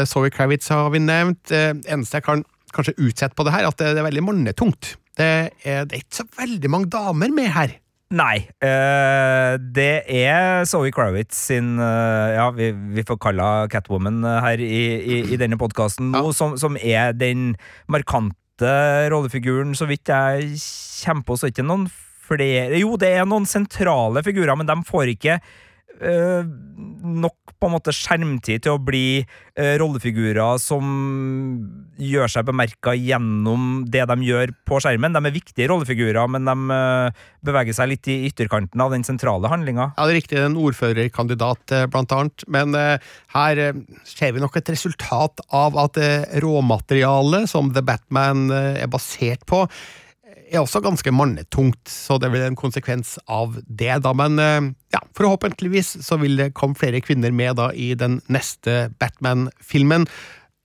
[0.04, 1.48] Zoe Kravitz har vi nevnt.
[1.48, 2.42] Eneste jeg kan
[2.76, 4.90] kanskje utsette på det her, at det er veldig mannetungt.
[5.16, 5.30] Det
[5.64, 7.72] er, det er ikke så veldig mange damer med her.
[8.12, 8.44] Nei.
[8.60, 14.38] Uh, det er Zoe Kravitz sin uh, Ja, vi, vi får kalle henne Catwoman øh,
[14.44, 17.54] her i, i, i denne podkasten nå, som, som er den
[17.90, 18.72] markante
[19.12, 20.52] rollefiguren, så vidt jeg
[21.02, 21.88] kommer på, så er det ikke noen
[22.22, 25.38] flere Jo, det er noen sentrale figurer, men de får ikke
[26.04, 26.44] uh,
[27.24, 30.82] nok på en måte skjermtid til å bli øh, rollefigurer som
[32.02, 35.14] gjør seg bemerka gjennom det de gjør på skjermen.
[35.14, 39.50] De er viktige rollefigurer, men de øh, beveger seg litt i ytterkanten av den sentrale
[39.52, 39.92] handlinga.
[39.94, 44.42] Ja, det er riktig, en ordførerkandidat eh, blant annet, men eh, her eh, ser vi
[44.42, 49.64] nok et resultat av at eh, råmaterialet som The Batman eh, er basert på,
[50.52, 54.12] er også ganske mannetungt, så det er vel en konsekvens av det, da.
[54.16, 58.92] Men eh, ja, forhåpentligvis så vil det komme flere kvinner med da i den neste
[59.00, 60.06] Batman-filmen,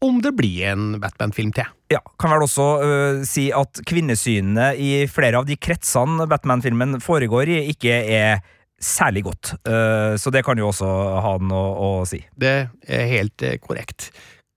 [0.05, 1.65] om det blir en Batman-film til.
[1.89, 7.49] Ja, kan vel også uh, si at kvinnesynene i flere av de kretsene Batman-filmen foregår
[7.49, 8.43] i, ikke er
[8.77, 9.55] særlig godt.
[9.65, 10.91] Uh, så det kan jo også
[11.25, 12.21] ha noe å si.
[12.37, 14.11] Det er helt korrekt.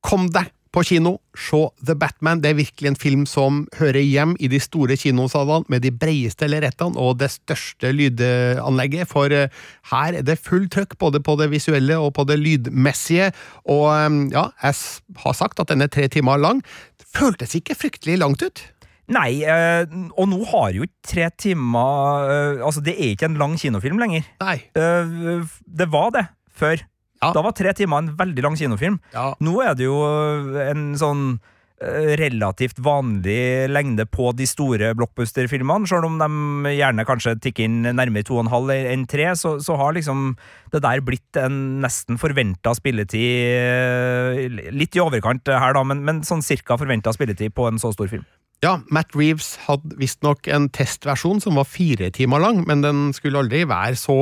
[0.05, 2.41] Kom deg på kino, se The Batman.
[2.43, 6.47] Det er virkelig en film som hører hjem i de store kinosalene med de breieste
[6.51, 9.51] lerretene og det største lydanlegget, for eh,
[9.91, 13.33] her er det full trøkk både på det visuelle og på det lydmessige.
[13.67, 14.79] Og eh, ja, jeg
[15.25, 16.63] har sagt at den er tre timer lang.
[17.01, 18.63] Det føltes ikke fryktelig langt ut.
[19.11, 22.29] Nei, øh, og nå har jo ikke tre timer
[22.63, 24.23] Altså, det er ikke en lang kinofilm lenger.
[24.39, 24.61] Nei.
[24.71, 26.79] Det var det før.
[27.21, 27.33] Ja.
[27.37, 29.01] Da var tre timer en veldig lang kinofilm.
[29.15, 29.33] Ja.
[29.45, 35.89] Nå er det jo øh, en sånn øh, relativt vanlig lengde på de store blockbuster-filmene.
[35.91, 39.59] Selv om de gjerne kanskje tikker inn nærmere to og en halv enn tre, så,
[39.61, 40.33] så har liksom
[40.73, 46.25] det der blitt en nesten forventa spilletid øh, Litt i overkant her, da, men, men
[46.25, 48.25] sånn cirka forventa spilletid på en så stor film.
[48.61, 53.41] Ja, Matt Reeves hadde visstnok en testversjon som var fire timer lang, men den skulle
[53.41, 54.17] aldri være så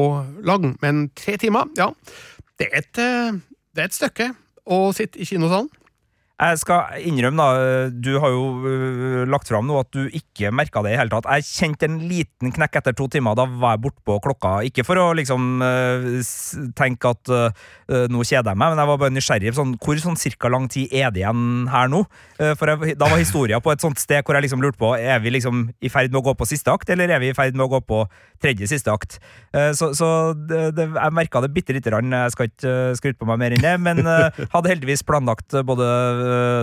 [0.46, 0.76] lang.
[0.82, 1.88] Men tre timer, ja,
[2.58, 3.40] det er et, eh,
[3.74, 4.32] det er et stykke
[4.66, 5.70] å sitte i kinosalen.
[6.38, 10.84] Jeg skal innrømme, da, du har jo øh, lagt fram nå at du ikke merka
[10.86, 11.26] det i hele tatt.
[11.34, 13.34] Jeg kjente en liten knekk etter to timer.
[13.34, 14.52] Da var jeg bortpå klokka.
[14.68, 16.06] Ikke for å liksom øh,
[16.78, 19.54] tenke at øh, nå kjeder jeg meg, men jeg var bare nysgjerrig.
[19.56, 22.04] Sånn, hvor sånn cirka lang tid er det igjen her nå?
[22.38, 25.18] For jeg, da var historia på et sånt sted hvor jeg liksom lurte på Er
[25.18, 27.58] vi liksom i ferd med å gå på siste akt, eller er vi i ferd
[27.58, 28.04] med å gå på
[28.38, 29.16] tredje siste akt?
[29.74, 30.08] Så så
[30.38, 32.14] det, det, jeg merka det bitte lite grann.
[32.14, 35.88] Jeg skal ikke skryte på meg mer enn det, men hadde heldigvis planlagt både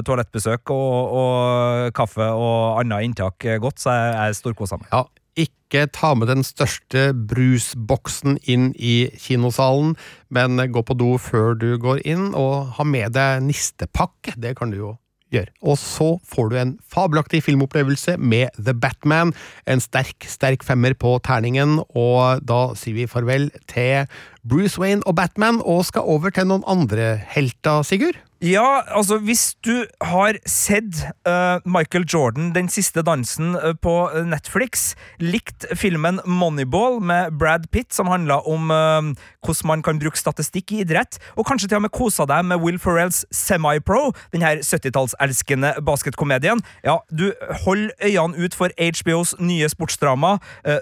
[0.08, 4.92] toalettbesøk og, og kaffe og annet inntak godt, så jeg, jeg storkoser meg.
[4.94, 5.06] Ja,
[5.36, 9.96] ikke ta med den største brusboksen inn i kinosalen,
[10.32, 14.38] men gå på do før du går inn, og ha med deg nistepakke.
[14.40, 14.94] Det kan du jo
[15.34, 15.52] gjøre.
[15.66, 19.34] Og så får du en fabelaktig filmopplevelse med The Batman.
[19.68, 24.08] En sterk, sterk femmer på terningen, og da sier vi farvel til
[24.46, 28.22] Bruce Wayne og Batman, og skal over til noen andre helter, Sigurd?
[28.46, 34.94] Ja, altså hvis du har sett uh, Michael Jordan, Den siste dansen, uh, på Netflix,
[35.20, 40.76] likt filmen Moneyball med Brad Pitt, som handla om uh, hvordan man kan bruke statistikk
[40.76, 44.62] i idrett, og kanskje til og med kosa deg med Will Ferrells Semi-Pro, den her
[44.62, 47.32] 70-tallselskende basketkomedien, ja, du
[47.66, 50.38] hold øynene ut for HBOs nye sportsdrama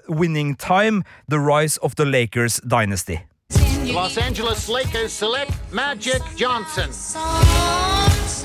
[0.09, 3.23] Winning Time, The Rise of the Lakers Dynasty.
[3.91, 6.89] Los Angeles Lakers select Magic Johnson.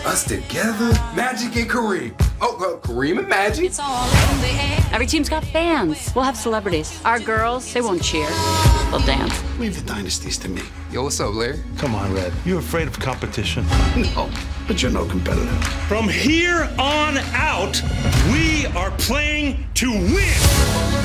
[0.04, 2.12] Us together, Magic and Kareem.
[2.40, 3.64] Oh, uh, Kareem and Magic.
[3.64, 4.80] It's all in the air.
[4.92, 6.12] Every team's got fans.
[6.14, 7.00] We'll have celebrities.
[7.04, 8.28] Our girls, they won't cheer.
[8.90, 9.42] They'll dance.
[9.58, 10.62] Leave the dynasties to me.
[10.90, 11.60] Yo, what's up, Larry?
[11.76, 12.32] Come on, Red.
[12.44, 13.64] You're afraid of competition?
[13.96, 14.30] No,
[14.66, 15.54] but you're no competitor.
[15.86, 17.80] From here on out,
[18.32, 20.97] we are playing to win.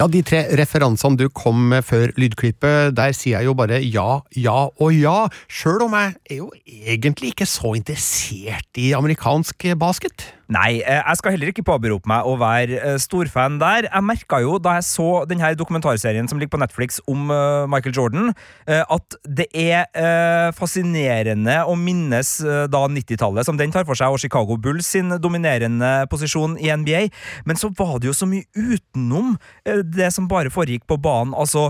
[0.00, 4.22] Ja, De tre referansene du kom med før lydklippet, der sier jeg jo bare ja,
[4.32, 10.24] ja og ja, sjøl om jeg er jo egentlig ikke så interessert i amerikansk basket.
[10.50, 13.86] Nei, eh, jeg skal heller ikke påberope meg å være eh, storfan der.
[13.86, 17.94] Jeg merka jo da jeg så denne dokumentarserien som ligger på Netflix om eh, Michael
[17.94, 18.32] Jordan,
[18.66, 22.28] at det er fascinerende å minnes
[22.70, 27.02] da 90-tallet, som den tar for seg, og Chicago Bulls sin dominerende posisjon i NBA.
[27.48, 29.34] Men så var det jo så mye utenom
[29.64, 31.34] det som bare foregikk på banen.
[31.34, 31.68] Altså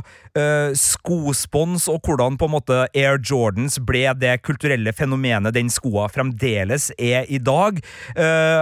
[0.77, 6.91] skospons og hvordan på en måte Air Jordans ble det kulturelle fenomenet den skoa fremdeles
[6.99, 7.81] er i dag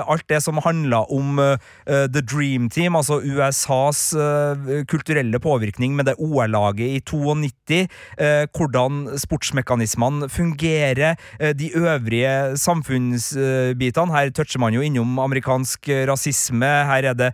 [0.08, 1.56] alt det som handla om uh,
[1.86, 7.84] The Dream Team, altså USAs uh, kulturelle påvirkning med det OL-laget i 92,
[8.20, 11.16] uh, hvordan sportsmekanismene fungerer,
[11.58, 14.12] de øvrige samfunnsbitene.
[14.12, 16.66] Her toucher man jo innom amerikansk rasisme.
[16.88, 17.28] Her er det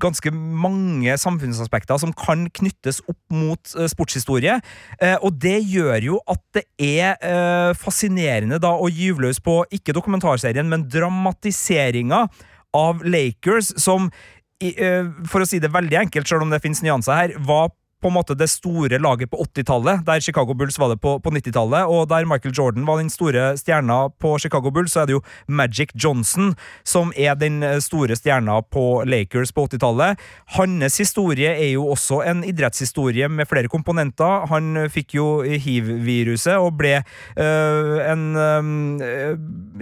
[0.00, 4.58] ganske mange samfunnsaspekter som kan knyttes opp mot sportshistorie,
[5.20, 10.68] og det gjør jo at det er fascinerende da å gyve løs på ikke dokumentarserien,
[10.70, 12.28] men dramatisering lanseringa
[12.72, 14.10] av Lakers, som
[14.62, 17.70] eh, for å si det veldig enkelt, selv om det finnes nyanser her, var
[18.00, 21.30] på en måte det store laget på 80-tallet, der Chicago Bulls var det på, på
[21.30, 25.18] 90-tallet, og der Michael Jordan var den store stjerna på Chicago Bulls, så er det
[25.18, 30.20] jo Magic Johnson som er den eh, store stjerna på Lakers på 80-tallet.
[30.56, 34.46] Hans historie er jo også en idrettshistorie med flere komponenter.
[34.50, 37.00] Han fikk jo hiv-viruset og ble
[37.36, 39.38] øh, en øh,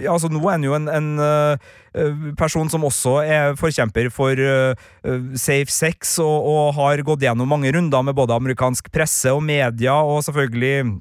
[0.09, 1.57] Altså, nå er han jo en, en øh,
[2.39, 4.73] person som også er forkjemper for uh,
[5.39, 9.97] safe sex, og, og, har gått gjennom mange runder med både amerikansk presse og media,
[9.99, 10.99] og selvfølgelig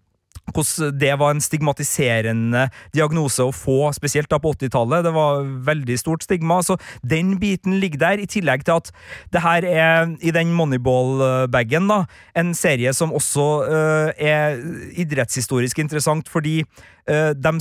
[0.55, 5.05] hvordan det var en stigmatiserende diagnose å få, spesielt da på 80-tallet.
[5.07, 6.61] Det var veldig stort stigma.
[6.64, 8.93] Så den biten ligger der, i tillegg til at
[9.32, 12.03] det her er i den Moneyball-bagen, da,
[12.39, 14.59] en serie som også uh, er
[14.99, 17.55] idrettshistorisk interessant, fordi uh, de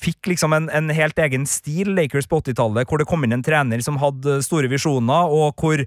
[0.00, 3.44] fikk liksom en, en, helt egen stil, Lakers på 80-tallet, hvor det kom inn en
[3.44, 5.84] trener som hadde store visjoner, og hvor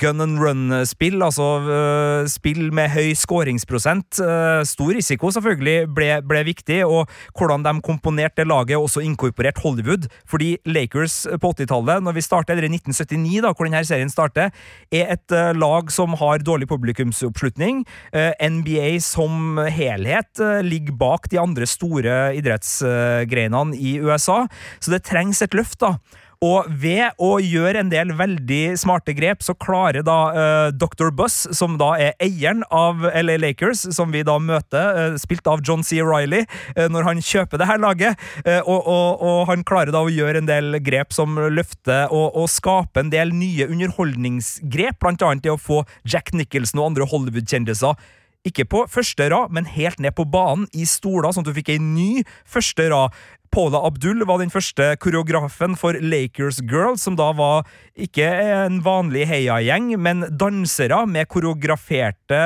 [0.00, 6.42] gun and run-spill, altså uh, spill med høy skåringsprosent, uh, stor risiko selvfølgelig, ble, ble,
[6.48, 10.08] viktig, og hvordan de komponerte laget, også inkorporert Hollywood.
[10.28, 14.54] Fordi Lakers på 80-tallet, når vi starter, eller i 1979, da, hvor denne serien starter,
[14.92, 17.82] er et lag som har dårlig publikumsoppslutning.
[18.38, 24.44] NBA som helhet ligger bak de andre store idrettsgreinene i USA.
[24.80, 25.96] Så det trengs et løft, da.
[26.44, 31.10] Og ved å gjøre en del veldig smarte grep, så klarer da uh, Dr.
[31.10, 35.64] Buss, som da er eieren av LA Lakers, som vi da møter, uh, spilt av
[35.66, 35.98] John C.
[35.98, 40.12] Riley, uh, når han kjøper det her laget, og, og, og, han klarer da å
[40.12, 45.42] gjøre en del grep som løfter og, og skape en del nye underholdningsgrep, blant annet
[45.46, 47.98] det å få Jack Nicholson og andre Hollywood-kjendiser
[48.46, 51.72] ikke på første rad, men helt ned på banen, i stoler, sånn at du fikk
[51.74, 53.16] ei ny første rad
[53.54, 57.68] Paula Abdul var den første koreografen for Lakers Girls, som da var
[57.98, 62.40] ikke en vanlig heiagjeng, men dansere med koreograferte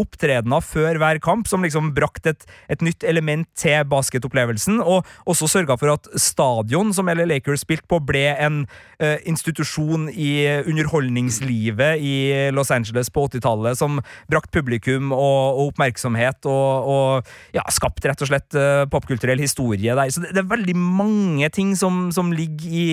[0.00, 5.48] opptredener før hver kamp, som liksom brakte et, et nytt element til basketopplevelsen, og også
[5.50, 10.32] sørga for at stadion som LA Lakers spilte på, ble en uh, institusjon i
[10.64, 12.16] underholdningslivet i
[12.54, 18.24] Los Angeles på 80-tallet, som brakte publikum og, og oppmerksomhet og, og ja, skapt rett
[18.24, 20.12] og slett uh, popkulturell historie der.
[20.12, 22.86] Så det, er veldig mange ting som, som ligger i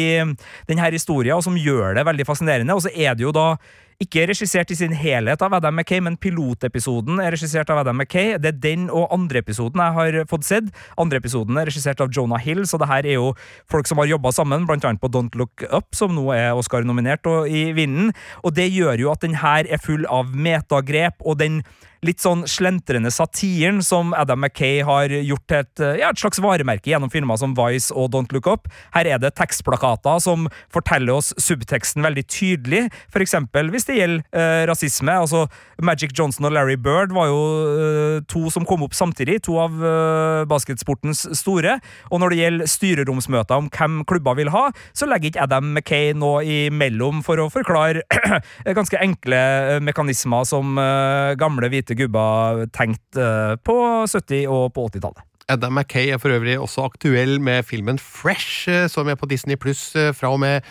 [0.70, 2.76] denne historien, og som gjør det veldig fascinerende.
[2.76, 3.54] Og så er det jo da
[4.02, 8.34] ikke regissert i sin helhet av Adam Mackay, men pilotepisoden er regissert av Adam Mackay.
[8.42, 10.72] Det er den og andre episoden jeg har fått sett.
[11.02, 13.34] Andre episoden er regissert av Jonah Hill, så det her er jo
[13.70, 17.30] folk som har jobba sammen, blant annet på Don't Look Up, som nå er Oscar-nominert
[17.46, 18.10] i vinden.
[18.42, 21.62] Og det gjør jo at den her er full av metagrep, og den
[22.06, 26.92] litt sånn slentrende satiren som Adam Mackay har gjort til et, ja, et slags varemerke
[26.92, 28.70] gjennom filmer som Vice og Don't Look Up.
[28.96, 32.88] Her er det tekstplakater som forteller oss subteksten veldig tydelig,
[33.22, 35.14] eksempel hvis det gjelder eh, rasisme.
[35.14, 35.46] altså
[35.82, 37.42] Magic Johnson og Larry Bird var jo
[37.72, 41.78] eh, to som kom opp samtidig, to av eh, basketsportens store.
[42.12, 46.16] Og når det gjelder styreromsmøter om hvem klubber vil ha, så legger ikke Adam Mackay
[46.18, 48.04] noe imellom for å forklare
[48.80, 53.76] ganske enkle eh, mekanismer som eh, gamle hvite hvite gubber tenkt eh, på
[54.08, 55.28] 70- og på 80-tallet.
[55.52, 59.58] Adam McKay er for øvrig også aktuell med filmen Fresh, eh, som er på Disney
[59.60, 60.62] pluss eh, fra og med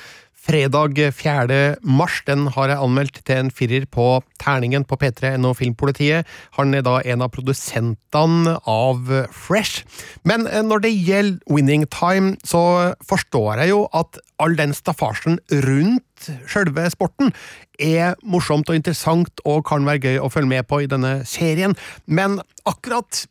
[0.40, 1.76] fredag 4.
[1.82, 2.20] mars.
[2.26, 6.28] Den har jeg anmeldt til en firer på terningen på P3NO Filmpolitiet.
[6.56, 9.84] Han er da en av produsentene av Fresh.
[10.24, 16.30] Men når det gjelder Winning Time, så forstår jeg jo at all den staffasjen rundt
[16.48, 17.34] sjølve sporten
[17.80, 21.76] er morsomt og interessant og kan være gøy å følge med på i denne serien,
[22.06, 23.24] men akkurat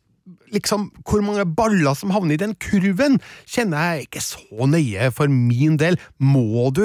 [0.54, 5.32] liksom, hvor mange baller som havner i den kurven, kjenner jeg ikke så nøye for
[5.32, 5.98] min del.
[6.18, 6.84] Må du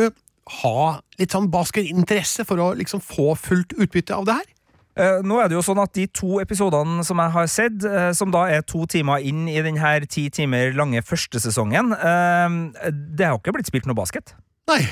[0.62, 0.82] ha
[1.20, 4.52] litt sånn basketinteresse for å liksom få fullt utbytte av det her?
[4.96, 8.14] Uh, nå er det jo sånn at De to episodene som jeg har sett, uh,
[8.16, 12.48] som da er to timer inn i denne ti timer lange første sesongen, uh,
[12.88, 14.38] det har ikke blitt spilt noe basket.
[14.72, 14.86] Nei.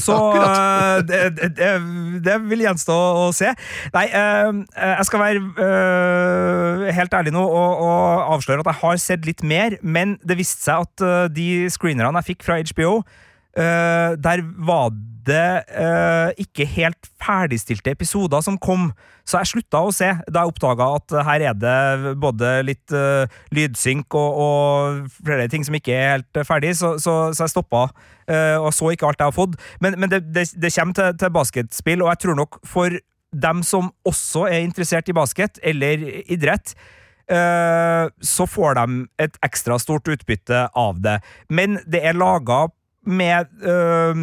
[0.06, 0.16] Så
[1.08, 1.70] det, det,
[2.24, 3.52] det, vil gjenstå å se.
[3.94, 9.44] Nei, jeg skal være helt ærlig nå og, og avsløre at jeg har sett litt
[9.46, 13.00] mer, men det viste seg at de screenerne jeg fikk fra HBO
[13.56, 14.90] Uh, der var
[15.26, 18.90] det uh, ikke helt ferdigstilte episoder som kom,
[19.24, 23.24] så jeg slutta å se da jeg oppdaga at her er det både litt uh,
[23.56, 27.86] lydsynk og, og, flere ting som ikke er helt ferdig, så, så, så jeg stoppa
[28.26, 29.54] og så ikke alt jeg har fått.
[29.80, 32.96] Men, men det, det, det, kommer til, til basketspill, og jeg tror nok for
[33.36, 36.74] dem som også er interessert i basket eller idrett,
[37.26, 41.20] så får de et ekstra stort utbytte av det.
[41.50, 42.68] Men det er laga
[43.06, 44.18] med øh,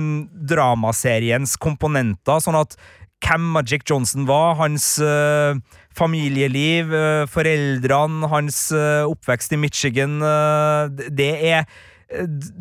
[0.49, 2.75] dramaseriens komponenter, sånn at
[3.23, 5.55] hvem Magic Johnson var, hans øh,
[5.95, 8.65] familieliv, øh, foreldrene, hans
[9.07, 10.19] oppvekst i Michigan
[11.07, 11.63] Det er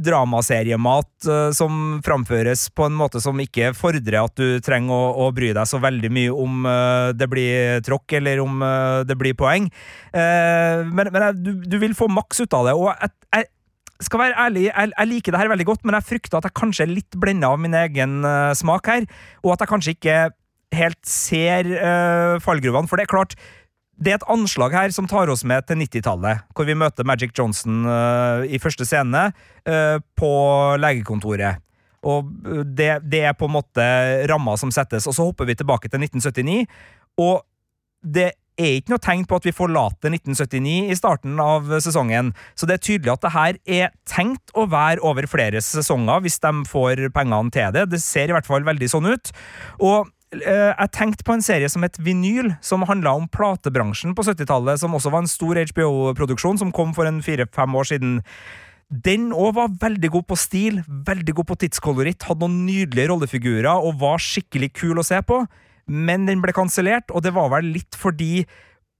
[0.06, 5.30] dramaseriemat øh, som framføres på en måte som ikke fordrer at du trenger å, å
[5.34, 8.62] bry deg så veldig mye om øh, det blir tråkk eller om
[9.06, 9.68] det blir poeng.
[10.12, 12.74] men, men du, du, vil få maks ut av det.
[12.76, 16.08] og jeg, jeg skal være ærlig, jeg, jeg, liker det her veldig godt, men jeg
[16.08, 18.20] frykter at jeg kanskje er litt blenda av min egen
[18.58, 19.08] smak her,
[19.42, 20.16] og at jeg kanskje ikke
[20.76, 22.88] helt ser uh, fallgruvene.
[22.90, 23.36] For det er klart,
[24.02, 27.34] det er et anslag her som tar oss med til 90-tallet, hvor vi møter Magic
[27.38, 29.28] Johnson uh, i første scene
[30.18, 30.30] på
[30.82, 31.62] legekontoret.
[32.02, 32.26] Og
[32.66, 33.84] det, det, er på en måte
[34.26, 35.06] ramma som settes.
[35.06, 36.64] Og så hopper vi tilbake til 1979,
[37.22, 37.44] og
[38.02, 42.68] det er ikke noe tegn på at vi forlater 1979 i starten av sesongen, så
[42.68, 46.52] det er tydelig at det her er tenkt å være over flere sesonger hvis de
[46.68, 47.86] får pengene til det.
[47.94, 49.32] Det ser i hvert fall veldig sånn ut.
[49.80, 54.24] Og eh, jeg tenkte på en serie som het Vinyl, som handla om platebransjen på
[54.24, 58.14] 70-tallet, som også var en stor HBO-produksjon som kom for en fire-fem år siden.
[58.88, 63.72] Den òg var veldig god på stil, veldig god på tidskoloritt, hadde noen nydelige rollefigurer
[63.72, 65.44] og var skikkelig kul å se på
[65.90, 68.44] men den ble kansellert, og det var vel litt fordi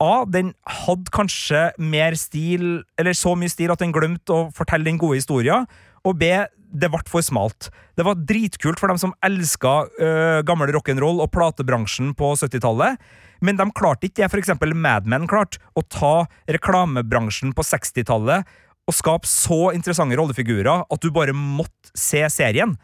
[0.03, 0.25] A.
[0.27, 4.99] Den hadde kanskje mer stil, eller så mye stil at den glemte å fortelle den
[5.01, 5.69] gode historien.
[6.03, 6.33] Og B.
[6.73, 7.69] Det ble for smalt.
[7.99, 12.97] Det var dritkult for dem som elska uh, gammel rock'n'roll og platebransjen på 70-tallet,
[13.45, 18.49] men de klarte ikke det eksempel Mad Men klarte, å ta reklamebransjen på 60-tallet
[18.89, 22.75] og skape så interessante rollefigurer at du bare måtte se serien.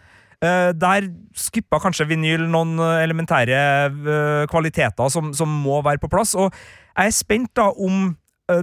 [0.45, 3.59] Uh, der skippa kanskje vinyl noen elementære
[3.89, 6.36] uh, kvaliteter som, som, må være på plass.
[6.39, 8.12] Og jeg er spent da om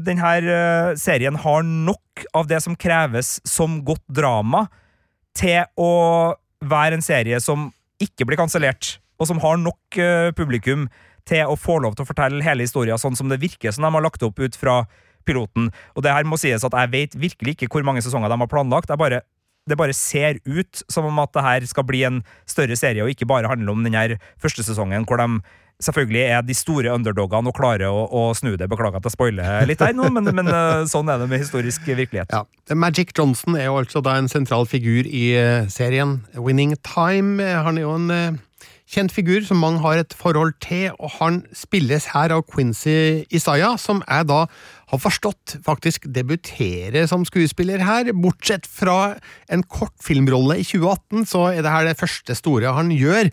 [0.02, 4.64] denne serien har nok av det som kreves som godt drama,
[5.36, 7.70] til å være en serie som
[8.02, 10.88] ikke blir kansellert, og som har nok uh, publikum
[11.26, 13.92] til å få lov til å fortelle hele historien sånn som det virker som de
[13.96, 14.84] har lagt opp ut fra
[15.26, 15.72] piloten.
[15.96, 18.52] Og det her må sies at jeg vet virkelig ikke hvor mange sesonger de har
[18.52, 18.92] planlagt.
[18.92, 19.24] Jeg bare
[19.66, 23.10] det bare ser ut som om at det her skal bli en større serie, og
[23.10, 25.42] ikke bare handle om den her første sesongen, hvor de
[25.84, 28.70] selvfølgelig er de store underdogene og klarer å, å snu det.
[28.72, 31.88] Beklager at jeg spoiler litt her nå, men, men eh, sånn er det med historisk
[31.88, 32.32] virkelighet.
[32.32, 32.46] Ja.
[32.76, 36.20] Magic Johnson er jo altså da en sentral figur i eh, serien.
[36.38, 38.42] Winning Time han er jo en eh,
[38.92, 43.78] kjent figur som mange har et forhold til, og han spilles her av Quincy Isaiah,
[43.82, 44.46] som er da
[44.92, 48.12] har forstått faktisk debutere som skuespiller her.
[48.14, 49.16] Bortsett fra
[49.52, 53.32] en kort filmrolle i 2018, så er det her det første store han gjør.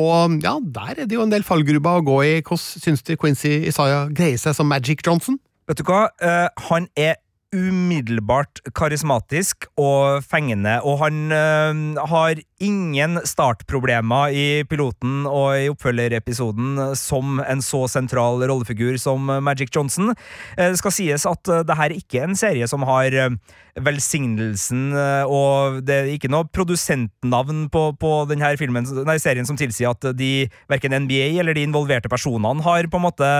[0.00, 2.32] Og ja, der er det jo en del fallgruber å gå i.
[2.40, 5.38] Hvordan syns du Quincy Isaiah greier seg som Magic Johnson?
[5.68, 6.08] Vet du hva?
[6.20, 7.20] uh, han er
[7.54, 16.94] umiddelbart karismatisk og fengende, og han uh, har ingen startproblemer i piloten og i oppfølgerepisoden
[16.98, 20.12] som en så sentral rollefigur som Magic Johnson.
[20.56, 23.34] Eh, det skal sies at eh, det her ikke er en serie som har eh,
[23.74, 24.92] velsignelsen,
[25.26, 30.12] og det er ikke noe produsentnavn på, på denne filmen, nei, serien som tilsier at
[30.14, 33.30] de verken NBA eller de involverte personene har på en måte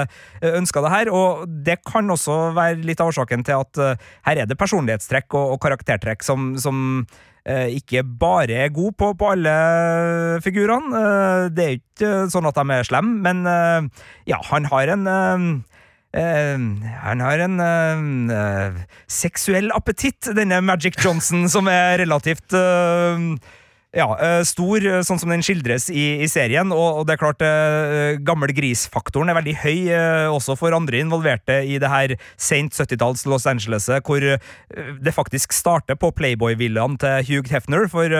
[0.42, 3.82] ønska det her, og det kan også være litt av årsaken til at
[4.26, 6.82] her er det personlighetstrekk og, og karaktertrekk som, som
[7.44, 9.54] ikke bare er god på, på alle
[10.44, 10.96] figurene.
[10.96, 15.08] Eh, det er ikke sånn at de er slemme, men eh, ja, han har en
[16.14, 17.56] han har en
[19.10, 22.54] seksuell appetitt, denne Magic Johnson, som er relativt
[23.94, 26.72] ja, eh, stor, eh, sånn som den skildres i, i serien.
[26.74, 31.00] Og, og, det er klart, eh, gammel gris-faktoren er veldig høy eh, også for andre
[31.04, 34.40] involverte i det her sent 70-talls Los Angeles, hvor eh,
[35.04, 37.86] det faktisk starter på Playboy-villaen til Hugh Hefner.
[37.90, 38.10] For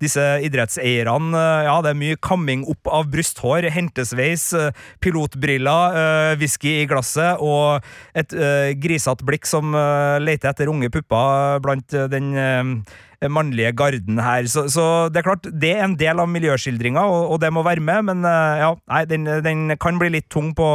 [0.00, 4.50] disse idrettseierne, ja, det er mye kamming opp av brysthår, hentesveis,
[5.04, 7.84] pilotbriller, whisky i glasset og
[8.18, 8.32] et
[8.80, 9.74] grisete blikk som
[10.22, 12.30] leter etter unge pupper blant den
[13.26, 14.46] mannlige garden her.
[14.46, 17.64] Så, så, det er klart, det er en del av miljøskildringa, og, og, det må
[17.66, 20.68] være med, men uh, ja, nei, den, den, kan bli litt tung på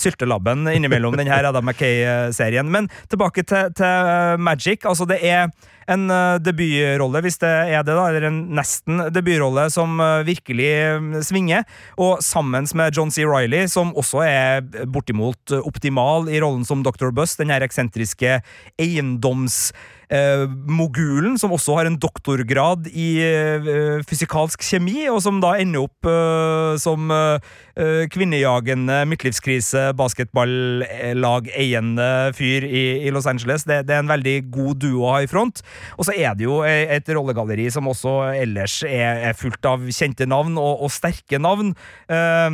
[0.00, 2.70] syltelabben innimellom denne Adam Mackay-serien.
[2.72, 4.88] Men tilbake til, til Magic.
[4.88, 5.52] Altså, det er
[5.90, 10.70] en uh, debutrolle, hvis det er det, da, eller en nesten debutrolle, som uh, virkelig
[10.96, 11.66] um, svinger.
[12.00, 13.24] Og sammen med John C.
[13.26, 17.10] Riley, som også er bortimot optimal i rollen som Dr.
[17.14, 18.40] Buss, den her eksentriske
[18.80, 19.70] eiendoms
[20.10, 25.86] eh, mogulen, som også har en doktorgrad i eh, fysikalsk kjemi, og som da ender
[25.86, 27.69] opp eh, som eh, eh,
[28.12, 33.62] kvinnejagende midtlivskrise, basketballag-eiende fyr i, i, Los Angeles.
[33.68, 35.56] Det, det, er en veldig god duo å ha i front.
[35.98, 40.26] Og så er det jo et rollegalleri som også ellers er, er fullt av kjente
[40.28, 41.68] navn, og, og sterke navn.
[42.10, 42.50] Eh,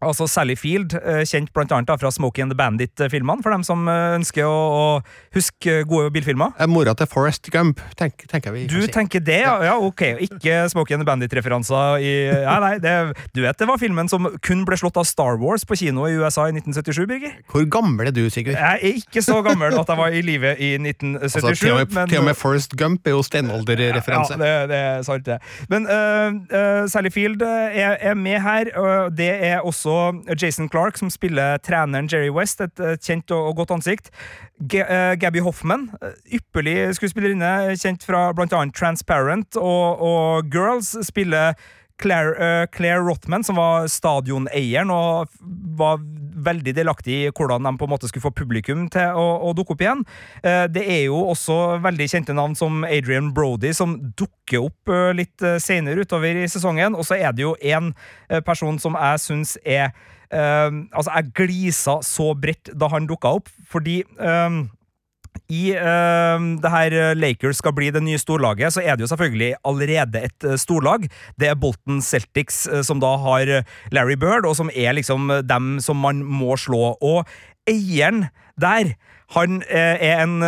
[0.00, 3.84] Altså Sally Field, eh, kjent blant annet fra Smokey and the Bandit-filmene, for dem som
[3.90, 4.84] eh, ønsker å, å
[5.36, 6.54] huske gode bilfilmer.
[6.72, 8.64] Mora til Forest Gump, tenk, tenker vi.
[8.70, 9.58] Du tenker det, ja.
[9.66, 9.74] ja.
[9.76, 12.94] Ok, ikke Smokey and the Bandit-referanser i ja, Nei, det,
[13.36, 16.16] du vet det var filmen som kun ble slått av Star Wars på kino i
[16.16, 17.36] USA i 1977, Birger?
[17.52, 18.56] Hvor gammel er du, Sigurd?
[18.56, 21.28] Jeg er ikke så gammel at jeg var i live i 1977.
[21.28, 24.40] Altså, til, og med, men, til og med Forest Gump er jo steinalderreferanse.
[24.40, 25.38] Ja, det, det, er sant, det.
[25.72, 30.70] Men uh, uh, Sally Field er, er med her, og det er også også Jason
[30.70, 34.10] Clark, som spiller treneren Jerry West, et, et kjent og, godt ansikt.
[34.60, 41.54] G uh, Gabby Hoffman, eh, ypperlig skuespillerinne, kjent fra annet Transparent og, og Girls, spiller
[42.00, 45.28] Claire, uh, Claire, Rothman, som var stadioneieren og
[45.76, 46.00] var
[46.34, 49.76] veldig delaktig i hvordan de på en måte skulle få publikum til å, å dukke
[49.76, 50.04] opp igjen.
[50.44, 55.10] Uh, det er jo også veldig kjente navn som Adrian Brody, som dukker opp uh,
[55.16, 56.96] litt senere utover i sesongen.
[56.98, 57.92] Og så er det jo en
[58.46, 59.92] person som jeg syns er
[60.30, 63.96] Altså, jeg glisa så bredt da han dukka opp, fordi
[65.50, 69.10] i uh, det her eh, Lakers skal bli det nye storlaget, så er det jo
[69.10, 71.08] selvfølgelig allerede et uh, storlag.
[71.40, 73.50] Det er Bolton Celtics uh, som da har
[73.90, 76.94] Larry Bird, og som er liksom dem som man må slå.
[77.02, 77.26] Og
[77.68, 78.28] eieren
[78.60, 78.94] der
[79.30, 80.40] han er en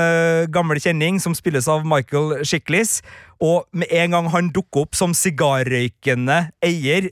[0.50, 2.96] gammel kjenning som spilles av Michael Shiklis.
[3.38, 7.06] Og med en gang han dukker opp som sigarrøykende eier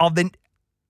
[0.00, 0.32] av den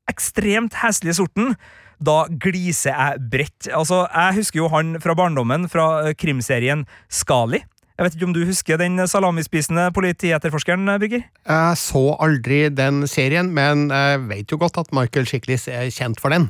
[0.07, 1.57] ekstremt heslige sorten,
[2.05, 3.68] da gliser jeg bredt.
[3.72, 7.62] Altså, Jeg husker jo han fra barndommen, fra eh, krimserien Skali.
[7.98, 11.22] Jeg vet ikke om du husker den salamispisende politietterforskeren, Birger?
[11.46, 16.18] Jeg så aldri den serien, men jeg vet jo godt at Michael Chiklis er kjent
[16.22, 16.48] for den.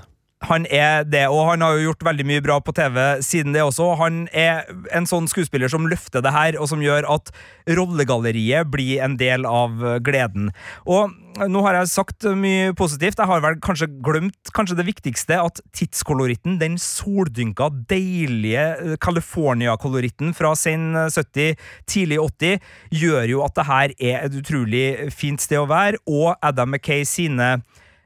[0.49, 3.63] Han er det, og han har jo gjort veldig mye bra på TV siden det
[3.63, 3.93] også.
[4.01, 4.65] Han er
[4.95, 7.31] en sånn skuespiller som løfter det her, og som gjør at
[7.71, 10.51] rollegalleriet blir en del av gleden.
[10.83, 11.13] Og
[11.49, 13.21] nå har jeg sagt mye positivt.
[13.21, 20.53] Jeg har vel kanskje glemt kanskje det viktigste, at tidskoloritten, den soldynka, deilige California-koloritten fra
[20.59, 21.55] sen 70,
[21.89, 22.59] tidlig 80,
[23.03, 27.07] gjør jo at det her er et utrolig fint sted å være, og Adam McKay
[27.09, 27.55] sine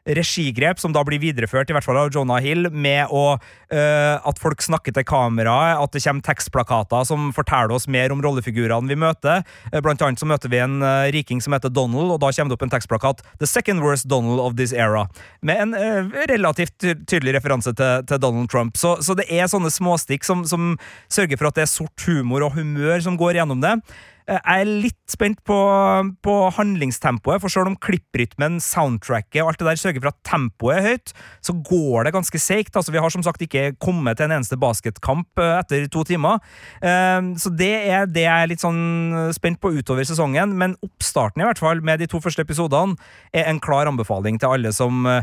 [0.06, 4.40] regigrep, som da blir videreført, i hvert fall av Jonah Hill, med å, uh, at
[4.42, 8.98] folk snakker til kameraet, at det kommer tekstplakater som forteller oss mer om rollefigurene vi
[9.02, 9.44] møter.
[9.72, 12.54] Uh, blant annet så møter vi en uh, riking som heter Donald, og da kommer
[12.54, 15.06] det opp en tekstplakat 'The second worst Donald of this era',
[15.42, 15.74] med en
[16.30, 18.76] relativt tydelig referanse til, til Donald Trump.
[18.76, 20.76] Så, så, det er sånne småstikk som, som
[21.12, 23.78] sørger for at det er sort humor og humør som går gjennom det.
[24.26, 25.56] Jeg er litt spent på,
[26.26, 30.80] på handlingstempoet, for selv om klipprytmen, soundtracket og alt det der sørger for at tempoet
[30.80, 31.12] er høyt,
[31.46, 32.74] så går det ganske seigt.
[32.74, 36.42] Altså, vi har som sagt ikke kommet til en eneste basketkamp eh, etter to timer.
[36.82, 41.44] Eh, så det er det jeg er litt sånn spent på utover sesongen, men oppstarten,
[41.44, 42.98] i hvert fall, med de to første episodene,
[43.30, 45.22] er en klar anbefaling til alle som eh,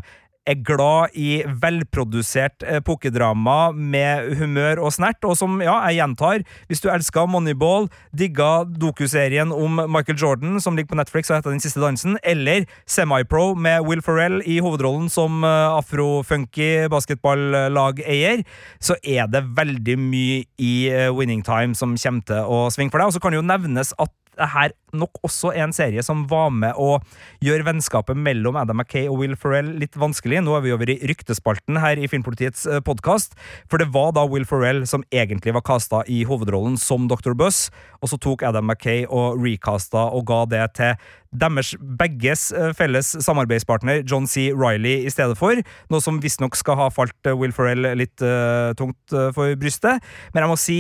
[0.50, 6.84] er glad i velprodusert pokedrama med humør og snert, og som, ja, jeg gjentar, hvis
[6.84, 11.64] du elsker Moneyball, digga dokuserien om Michael Jordan, som ligger på Netflix og heter Den
[11.64, 18.44] siste dansen, eller Semi-Pro med Will Ferrell i hovedrollen som uh, afrofunky basketballageier,
[18.84, 23.02] så er det veldig mye i uh, Winning Time som kommer til å svinge for
[23.02, 23.10] deg.
[23.10, 26.52] Og så kan det jo nevnes at det her nok også en serie som var
[26.54, 27.00] med å
[27.44, 30.44] gjøre vennskapet mellom Adam Mackay og Will Ferrell litt vanskelig.
[30.46, 33.38] Nå er vi over i ryktespalten her i Filmpolitiets eh, podkast,
[33.72, 37.34] for det var da Will Ferrell som egentlig var casta i hovedrollen som Dr.
[37.38, 37.68] Buss,
[38.02, 40.96] og så tok Adam Mackay og recasta og ga det til
[41.34, 44.52] deres begges eh, felles samarbeidspartner John C.
[44.54, 45.58] Riley i stedet for,
[45.90, 50.04] noe som visstnok skal ha falt eh, Will Ferrell litt uh, tungt for brystet.
[50.34, 50.78] Men jeg må si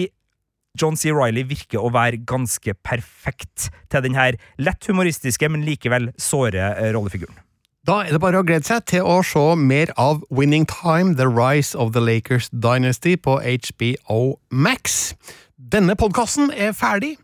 [0.80, 1.12] John C.
[1.14, 7.38] Riley virker å være ganske perfekt til denne lett humoristiske, men likevel såre eh, rollefiguren.
[7.84, 11.28] Da er det bare å glede seg til å se mer av Winning Time, The
[11.28, 15.14] Rise of the Lakers Dynasty på HBO Max.
[15.60, 17.18] Denne podkasten er ferdig.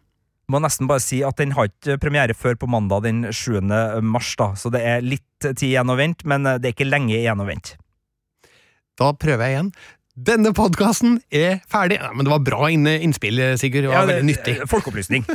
[0.49, 3.61] Må nesten bare si at Den har ikke premiere før på mandag den 7.
[4.03, 6.91] mars, da, så det er litt tid igjen å vente, men eh, det er ikke
[6.91, 7.79] lenge igjen å vente.
[8.99, 9.71] Da prøver jeg igjen.
[10.19, 11.95] Denne podkasten er ferdig.
[12.01, 13.85] Ja, men det var bra innspill, Sigurd.
[13.85, 14.55] Det var ja, det, veldig nyttig.
[14.71, 15.27] Folkeopplysning.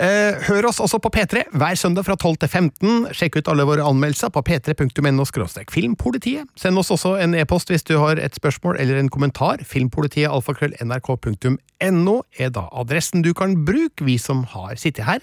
[0.00, 2.92] Eh, hør oss også på P3 hver søndag fra 12 til 15.
[3.16, 5.26] Sjekk ut alle våre anmeldelser på p3.no
[5.68, 6.48] filmpolitiet.
[6.56, 9.60] Send oss også en e-post hvis du har et spørsmål eller en kommentar.
[9.66, 14.06] Filmpolitiet alfakrøll nrk.no er da adressen du kan bruke.
[14.06, 15.20] Vi som har sittet her,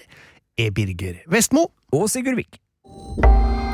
[0.60, 1.70] er Birger Vestmo.
[1.90, 2.60] Og Sigurd Vik.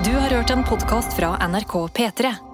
[0.06, 2.53] Du har hørt en podkast fra NRK P3.